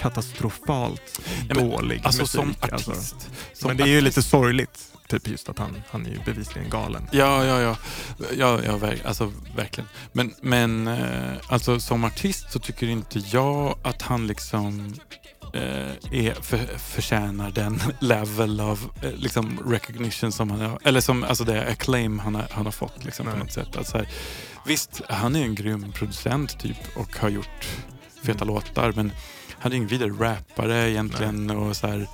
[0.00, 2.40] katastrofalt Ja, men, dålig Alltså musik.
[2.40, 2.90] som alltså.
[2.90, 3.30] artist.
[3.52, 4.78] Som Men det är ju artist- lite sorgligt,
[5.10, 7.08] typ just att han, han är ju bevisligen galen.
[7.12, 7.76] Ja, ja, ja.
[8.36, 9.88] ja, ja verk, alltså, verkligen.
[10.12, 14.94] Men, men eh, alltså, som artist så tycker inte jag att han liksom
[15.54, 15.90] eh,
[16.26, 21.44] är, för, förtjänar den level av eh, liksom recognition som han har, eller som, alltså
[21.44, 23.40] det acclaim han har, han har fått liksom, på Nej.
[23.40, 23.76] något sätt.
[23.76, 24.08] Alltså, här,
[24.66, 27.68] visst, han är en grym producent typ och har gjort
[28.22, 29.12] feta låtar men
[29.58, 32.08] han är ingen vidare rappare egentligen och så här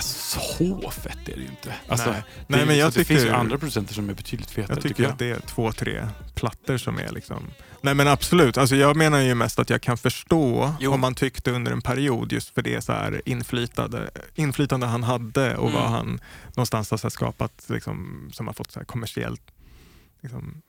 [0.00, 1.74] så fett är det ju inte.
[1.88, 2.22] Alltså, Nej.
[2.46, 4.74] det, Nej, men jag att det finns ju tycker- andra producenter som är betydligt fetare
[4.74, 7.50] Jag tycker tycker att det är två, tre plattor som är liksom...
[7.80, 10.92] Nej men absolut, alltså jag menar ju mest att jag kan förstå Jo.
[10.94, 15.56] om man tyckte under en period just för det så här inflytande, inflytande han hade
[15.56, 15.80] och Mm.
[15.82, 19.42] vad han någonstans har skapat liksom, som har fått så här kommersiellt
[20.22, 20.62] liksom,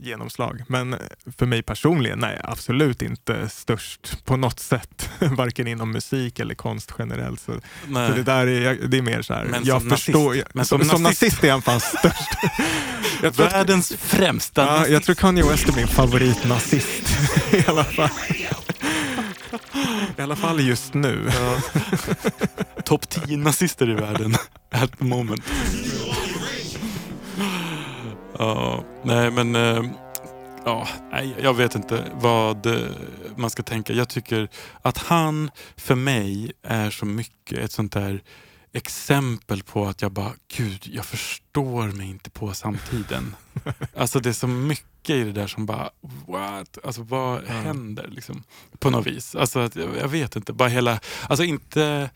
[0.00, 0.62] genomslag.
[0.68, 0.96] Men
[1.38, 5.10] för mig personligen, nej absolut inte störst på något sätt.
[5.18, 7.40] Varken inom musik eller konst generellt.
[7.40, 7.52] Så,
[7.88, 8.10] Nej.
[8.10, 10.48] så det där är, det är mer så här, Men jag som förstår, nazist.
[10.54, 11.22] Men som, som som nazist.
[11.22, 12.30] nazist är han fan störst.
[13.22, 15.04] jag, tror Världens främsta ja, jag nazist.
[15.04, 17.18] tror Kanye West är min favoritnazist
[17.52, 18.08] i alla fall.
[20.18, 21.30] I alla fall just nu.
[22.84, 24.36] Topp 10 nazister i världen
[24.70, 25.42] at the moment.
[28.38, 29.56] Ja, nej men...
[29.56, 29.82] eh,
[30.64, 32.90] Ja, nej, jag vet inte vad eh,
[33.36, 33.92] man ska tänka.
[33.92, 34.48] Jag tycker
[34.82, 38.22] att han för mig är så mycket ett sånt där
[38.72, 43.36] exempel på att jag bara, gud, jag förstår mig inte på samtiden.
[43.96, 45.90] alltså det är så mycket i det där som bara,
[46.26, 46.78] what?
[46.84, 48.42] Alltså vad händer liksom?
[48.78, 49.34] På något vis.
[49.34, 52.10] Alltså att, jag, jag vet inte, bara hela, alltså inte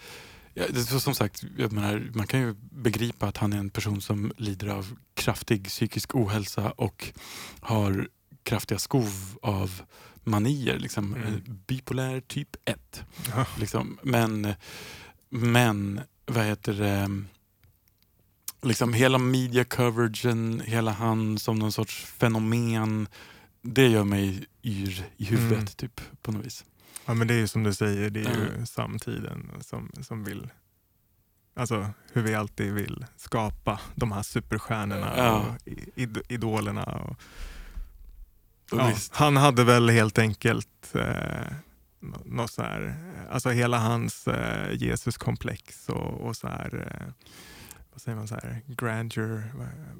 [0.58, 3.70] Ja, det är så som sagt, menar, man kan ju begripa att han är en
[3.70, 7.12] person som lider av kraftig psykisk ohälsa och
[7.60, 8.08] har
[8.42, 9.82] kraftiga skov av
[10.24, 10.78] manier.
[10.78, 11.14] Liksom.
[11.14, 11.26] Mm.
[11.28, 13.04] Eh, Bipolär typ 1.
[13.36, 13.46] Ja.
[13.58, 13.98] Liksom.
[14.02, 14.54] Men,
[15.30, 17.24] men, vad heter det?
[18.62, 23.08] Liksom hela media coveragen, hela han som någon sorts fenomen.
[23.62, 25.66] Det gör mig yr i huvudet Mm.
[25.66, 26.64] typ på något vis.
[27.06, 28.66] Ja men det är ju som du säger, det är ju Ja.
[28.66, 30.50] samtiden som, som vill,
[31.54, 35.32] alltså hur vi alltid vill skapa de här superstjärnorna Ja.
[35.38, 36.84] och id- idolerna.
[36.84, 37.16] Och,
[38.70, 41.52] ja, han hade väl helt enkelt eh,
[42.00, 42.94] nå- något så här,
[43.30, 47.12] alltså hela hans eh, Jesuskomplex och, och så här, eh,
[47.96, 49.42] vad säger man så här, grandeur.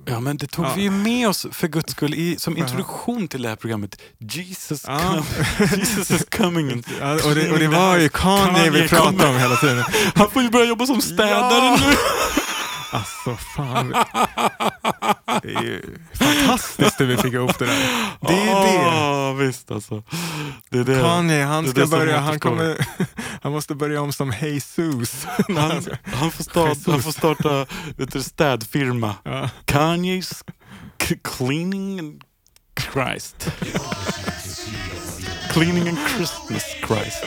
[0.07, 0.73] Ja, men det tog Ja.
[0.77, 4.01] vi ju med oss för guds skull i, som introduktion till det här programmet.
[4.19, 4.99] Jesus, Ja.
[4.99, 5.23] come,
[5.77, 6.85] Jesus is coming.
[7.01, 9.85] Ja, och, det, och det var ju Kanye, Kanye vi pratade om hela tiden.
[10.15, 11.97] Han får ju börja jobba som städare nu.
[12.97, 13.91] Alltså fan.
[15.43, 15.83] Det är ju
[16.15, 17.75] fantastiskt hur vi fick ihop det där.
[18.21, 18.83] Det är ju det.
[18.83, 20.03] Ja, visst alltså.
[20.71, 21.01] Det är det.
[21.01, 22.87] Kanye, han det ska börja, han, kommer,
[23.43, 25.27] han måste börja om som Jesus.
[25.49, 27.67] Han, han får starta, han får starta
[27.97, 29.15] vet du, städfirma.
[29.23, 29.51] ja.
[29.65, 30.45] Kanye's
[31.23, 32.23] cleaning and
[32.93, 33.51] Christ.
[35.53, 37.25] cleaning and Christmas Christ.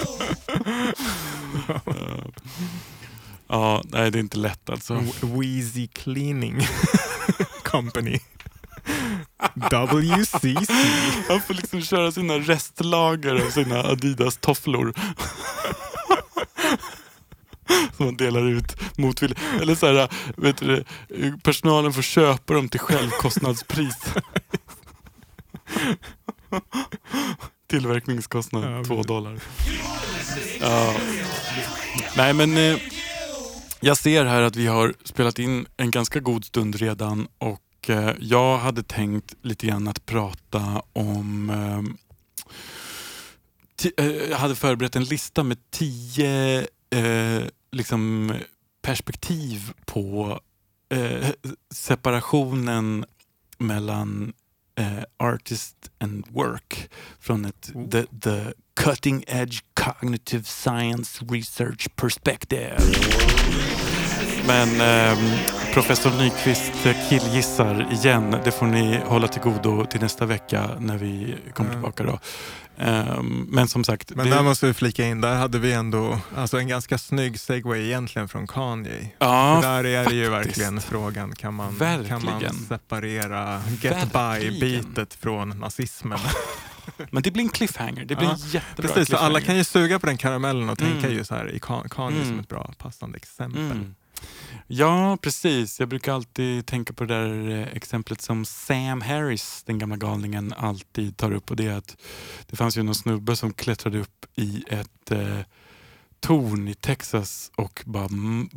[3.50, 3.84] Ja.
[3.86, 5.04] Nej det är inte lätt alltså.
[5.22, 6.68] Wheezy Cleaning
[7.64, 8.20] Company.
[9.56, 10.44] WCC.
[11.28, 14.94] Han får liksom köra sina restlager av sina Adidas-tofflor.
[17.98, 19.42] Som man delar ut motvilligt.
[19.62, 20.84] Eller så här, vet du,
[21.44, 23.96] personalen får köpa dem till självkostnadspris.
[27.70, 29.40] Tillverkningskostnad två dollar.
[30.62, 30.96] Ja.
[32.18, 32.78] Nej men eh,
[33.80, 38.12] jag ser här att vi har spelat in en ganska god stund redan och eh,
[38.20, 41.98] jag hade tänkt lite grann att prata om ehm,
[43.98, 46.60] eh, jag hade förberett en lista med tio
[46.90, 48.34] eh, liksom
[48.82, 50.40] perspektiv på
[50.90, 51.30] eh,
[51.74, 53.06] separationen
[53.58, 54.34] mellan
[54.80, 55.04] eh,
[55.34, 58.54] artist and work från ett the, the
[58.84, 62.78] cutting edge cognitive science research perspective.
[64.48, 65.18] Men ehm,
[65.74, 68.36] professor Nyqvist eh, killgissar igen.
[68.44, 71.74] Det får ni hålla till godo till nästa vecka när vi kommer Ja.
[71.74, 72.04] tillbaka.
[72.04, 72.20] Då.
[72.80, 76.20] Ehm, men som sagt, Men det, där måste vi flika in, där hade vi ändå
[76.36, 79.10] alltså en ganska snygg segway egentligen från Kanye.
[79.20, 80.48] ja, där är det ju faktiskt.
[80.58, 81.76] verkligen frågan, kan man,
[82.08, 86.20] kan man separera get by-bitet från nazismen?
[87.12, 88.06] men det blir en cliffhanger.
[88.06, 90.78] Det blir Ja, en jättebra Precis, för alla kan ju suga på den karamellen och
[90.78, 91.12] tänka Mm.
[91.18, 92.40] ju så här i Ka- Kanye som Mm.
[92.40, 93.62] ett bra passande exempel.
[93.62, 93.96] Mm.
[94.72, 95.80] Ja, precis.
[95.80, 100.54] Jag brukar alltid tänka på det där eh, exemplet som Sam Harris, den gamla galningen,
[100.58, 101.50] alltid tar upp.
[101.52, 101.98] Och det är att
[102.48, 105.40] det fanns ju någon snubbe som klättrade upp i ett eh,
[106.20, 108.10] torn i Texas och bara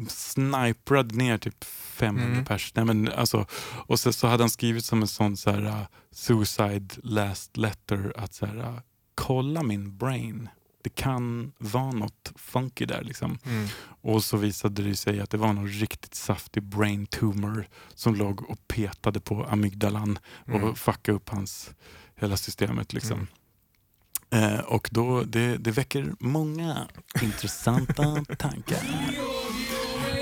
[0.08, 2.44] sniprade ner typ 500 Mm.
[2.44, 2.72] pers.
[2.74, 3.46] Nej, men alltså,
[3.86, 8.12] och så, så hade han skrivit som en sån så här, uh, suicide last letter
[8.16, 8.78] att så här, uh,
[9.14, 10.48] kolla min brain.
[10.82, 13.38] Det kan vara något funky där liksom.
[13.44, 13.68] Mm.
[14.02, 18.50] Och så visade det sig att det var någon riktigt saftig brain tumor som låg
[18.50, 20.18] och petade på amygdalan
[20.48, 20.64] Mm.
[20.64, 21.70] och fuckade upp hans
[22.16, 22.92] hela systemet.
[22.92, 23.26] Liksom.
[24.30, 24.54] Mm.
[24.54, 26.88] Eh, och då, det, det väcker många
[27.22, 28.78] intressanta tankar.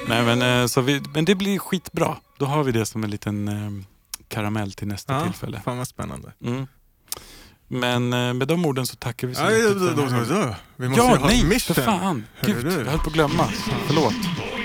[0.08, 2.16] Nej, men, eh, så vi, men det blir skitbra.
[2.38, 3.84] Då har vi det som en liten eh,
[4.28, 5.60] karamell till nästa Ja, tillfälle.
[5.60, 6.32] fan vad spännande.
[7.72, 10.54] Men eh, med de orden så tackar vi så Ja, mycket då, då, då.
[10.76, 11.74] Vi måste ju Ja, ha nej, mission.
[11.74, 12.24] för fan.
[12.42, 13.44] Gud, jag höll på att glömma.
[13.86, 14.14] Förlåt.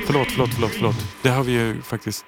[0.05, 0.95] Förlåt, förlåt, förlåt, förlåt.
[1.23, 2.25] Det har vi ju faktiskt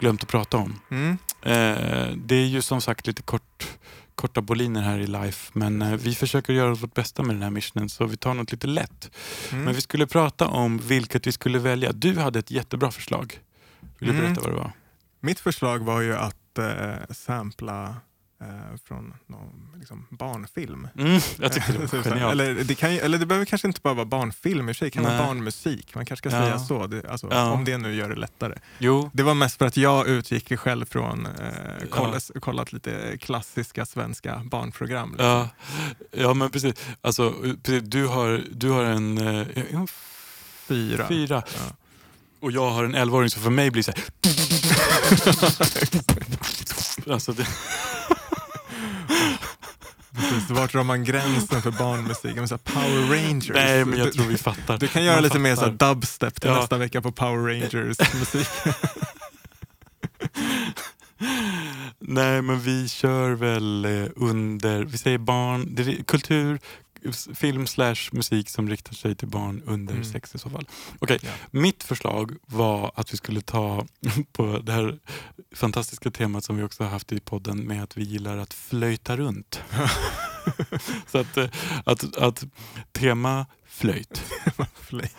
[0.00, 0.80] glömt att prata om.
[0.90, 1.10] Mm.
[1.42, 3.68] Eh, det är ju som sagt lite kort,
[4.14, 7.50] korta boliner här i life, men eh, vi försöker göra vårt bästa med den här
[7.50, 9.10] missionen så vi tar något lite lätt.
[9.52, 9.64] Mm.
[9.64, 11.92] Men vi skulle prata om vilket vi skulle välja.
[11.92, 13.38] Du hade ett jättebra förslag.
[13.98, 14.24] Vill du Mm.
[14.24, 14.72] berätta vad det var?
[15.20, 17.96] Mitt förslag var ju att eh, sampla
[18.88, 20.88] från någon liksom, barnfilm.
[20.98, 22.32] Mm, jag tycker det var genialt.
[22.32, 25.02] eller, det kan, eller det behöver kanske inte bara vara barnfilm i sig, det kan
[25.02, 25.16] Nej.
[25.16, 25.94] vara barnmusik.
[25.94, 26.42] Man kanske ska Ja.
[26.44, 27.50] säga så, det, alltså, Ja.
[27.50, 28.58] om det nu gör det lättare.
[28.78, 33.86] Jo, Det var mest för att jag utgick själv från eh, kollat, kollat lite klassiska
[33.86, 35.10] svenska barnprogram.
[35.10, 35.26] liksom.
[35.26, 35.48] ja,
[36.10, 36.74] ja men precis.
[37.00, 37.82] Alltså, precis.
[37.88, 39.46] Du, har, du har en, eh,
[40.66, 41.08] Fyra.
[41.08, 41.76] fyra Ja.
[42.40, 44.04] och jag har en 11-åring så för mig blir det så här...
[47.12, 47.46] alltså det,
[50.14, 52.36] Precis, vart drar man gränsen för barnmusik?
[52.36, 53.50] Men så Power Rangers.
[53.54, 54.78] nej, men jag tror vi fattar.
[54.78, 55.94] Du kan göra Man lite mer så fattar.
[55.94, 56.56] dubstep till Ja.
[56.60, 58.48] nästa vecka på Power Rangers musik.
[61.98, 66.60] Nej, men vi kör väl eh, under, vi säger barn, det är kultur,
[67.34, 70.04] film slash musik som riktar sig till barn under Mm.
[70.04, 70.68] sex i så fall.
[70.98, 71.30] Okej, Ja.
[71.50, 73.86] mitt förslag var att vi skulle ta
[74.32, 74.98] på det här
[75.54, 79.16] fantastiska temat som vi också har haft i podden med att vi gillar att flöjta
[79.16, 79.60] runt.
[81.12, 81.48] så att, eh,
[81.84, 82.44] att, att
[82.92, 84.24] tema flöjt.
[84.74, 85.16] Flöjt.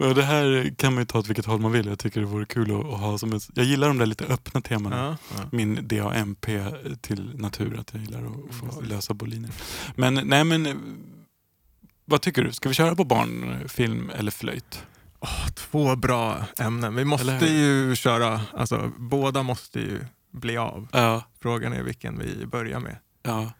[0.00, 1.86] Men det här kan man ju ta åt vilket håll man vill.
[1.86, 4.24] Jag tycker det vore kul att, att ha som ett, Jag gillar de där lite
[4.24, 4.96] öppna temana.
[4.96, 5.44] Ja, ja.
[5.52, 6.46] Min DAMP
[7.00, 8.88] till natur, att jag gillar att få Precis.
[8.88, 9.50] lösa boliner.
[9.96, 10.76] Men nej men,
[12.04, 12.52] vad tycker du?
[12.52, 14.82] Ska vi köra på barnfilm eller flöjt?
[15.20, 16.94] Åh, två bra ämnen.
[16.94, 20.00] Vi måste ju köra, alltså båda måste ju
[20.32, 20.88] bli av.
[20.92, 22.96] Ja, Frågan är vilken vi börjar med.
[23.22, 23.52] ja.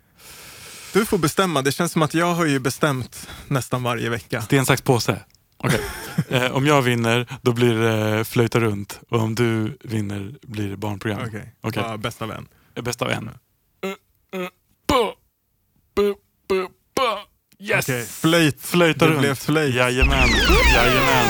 [0.92, 1.62] Du får bestämma.
[1.62, 4.42] Det känns som att jag har ju bestämt nästan varje vecka.
[4.42, 5.20] Sten, sax, påse.
[5.58, 5.80] Okej.
[6.28, 9.00] eh, om jag vinner, då blir det flöjta runt.
[9.08, 11.20] Och om du vinner blir det barnprogram.
[11.26, 11.82] Okej, Okej.
[11.82, 12.48] Bara bästa vän.
[12.82, 13.24] Bäst av en.
[13.24, 13.30] Uh,
[14.88, 15.12] bu,
[15.94, 16.14] bu,
[16.48, 17.02] bu, bu.
[17.64, 17.84] Yes!
[17.88, 18.62] Okej, Flöjt.
[18.62, 19.20] Flöjta Det runt.
[19.20, 19.74] blev flöjt.
[19.74, 20.28] Jajamän.
[20.74, 21.26] Jajamän.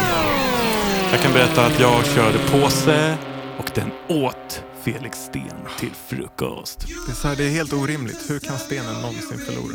[1.12, 3.18] Jag kan berätta att jag körde påse
[3.58, 6.80] och den åt Felix Sten till frukost.
[7.06, 8.30] Det är, så här, det är helt orimligt.
[8.30, 9.74] Hur kan stenen någonsin förlora?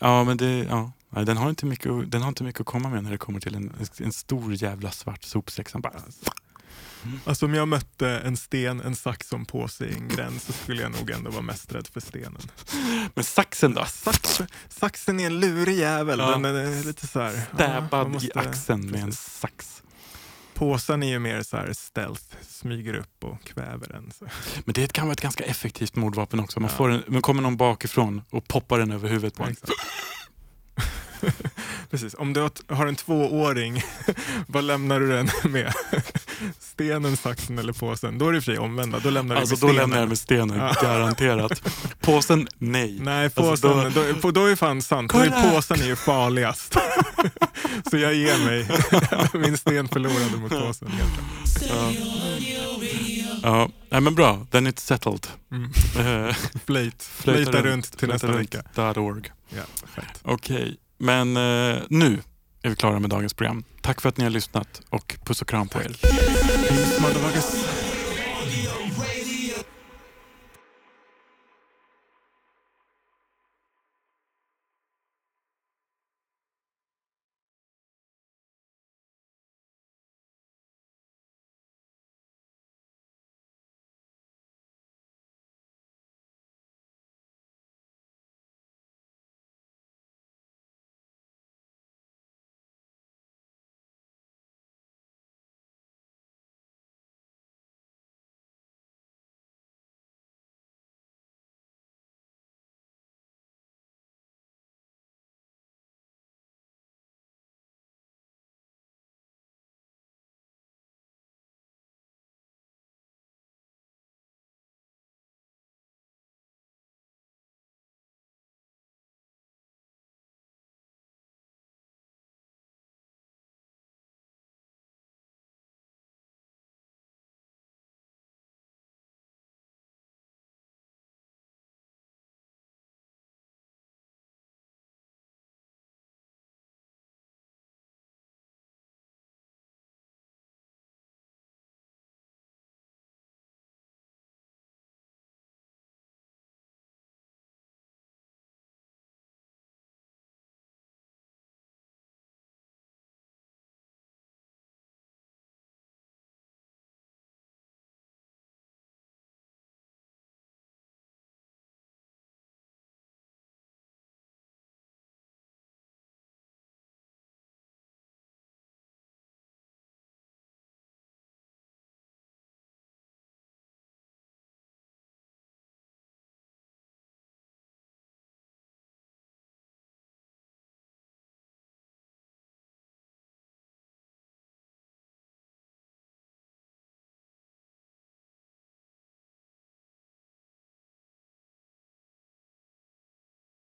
[0.00, 0.92] Ja, men det, ja.
[1.14, 3.40] Nej, den, har inte mycket, den har inte mycket att komma med när det kommer
[3.40, 6.00] till en, en stor jävla svart sopsäck som bara...
[7.24, 10.52] Alltså om jag mötte en sten, en sax och en påse i en gräns så
[10.52, 12.38] skulle jag nog ändå vara mest rädd för stenen.
[13.14, 13.84] Men saxen då?
[13.84, 16.30] Sax, saxen är en lurig jävel, Ja.
[16.30, 17.32] den är lite så här...
[17.34, 19.82] ja, man Stäbad måste- i axeln med en sax.
[20.54, 24.12] Påsen är ju mer så här stealth, smyger upp och kväver den.
[24.18, 24.26] Så.
[24.64, 26.60] Men det kan vara ett ganska effektivt mordvapen också.
[26.60, 26.76] Man Ja.
[26.76, 29.56] får en, men kommer någon bakifrån och poppar den över huvudet på en.
[31.90, 33.82] Precis, om du har en tvååring,
[34.46, 35.72] vad lämnar du den med?
[36.58, 38.18] Stenen, saxen eller påsen?
[38.18, 39.98] Då är det i och för sig omvända, då lämnar Alltså du då med lämnar
[40.08, 40.48] jag stenen.
[40.48, 40.88] med stenen, Ja.
[40.88, 41.62] garanterat.
[42.00, 42.98] Påsen, nej.
[43.00, 45.12] Nej, Alltså, påsen, då- då, på- då är fan sant.
[45.12, 45.50] Då är Kolla!
[45.52, 46.76] påsen är ju farligast.
[47.90, 48.68] Så jag ger mig.
[49.32, 50.90] Min sten förlorade mot påsen.
[51.68, 51.92] Ja.
[53.42, 54.46] Ja, nej, men bra.
[54.50, 55.26] Then it's settled.
[55.52, 55.70] Mm.
[56.28, 57.02] Eh, Flöjt.
[57.02, 58.62] Flöjta runt till nästa vecka.
[58.96, 59.32] .org.
[59.48, 59.62] Ja.
[60.22, 62.22] Okej, men eh, nu
[62.62, 63.64] är vi klara med dagens program.
[63.80, 65.96] Tack för att ni har lyssnat och puss och kram på er.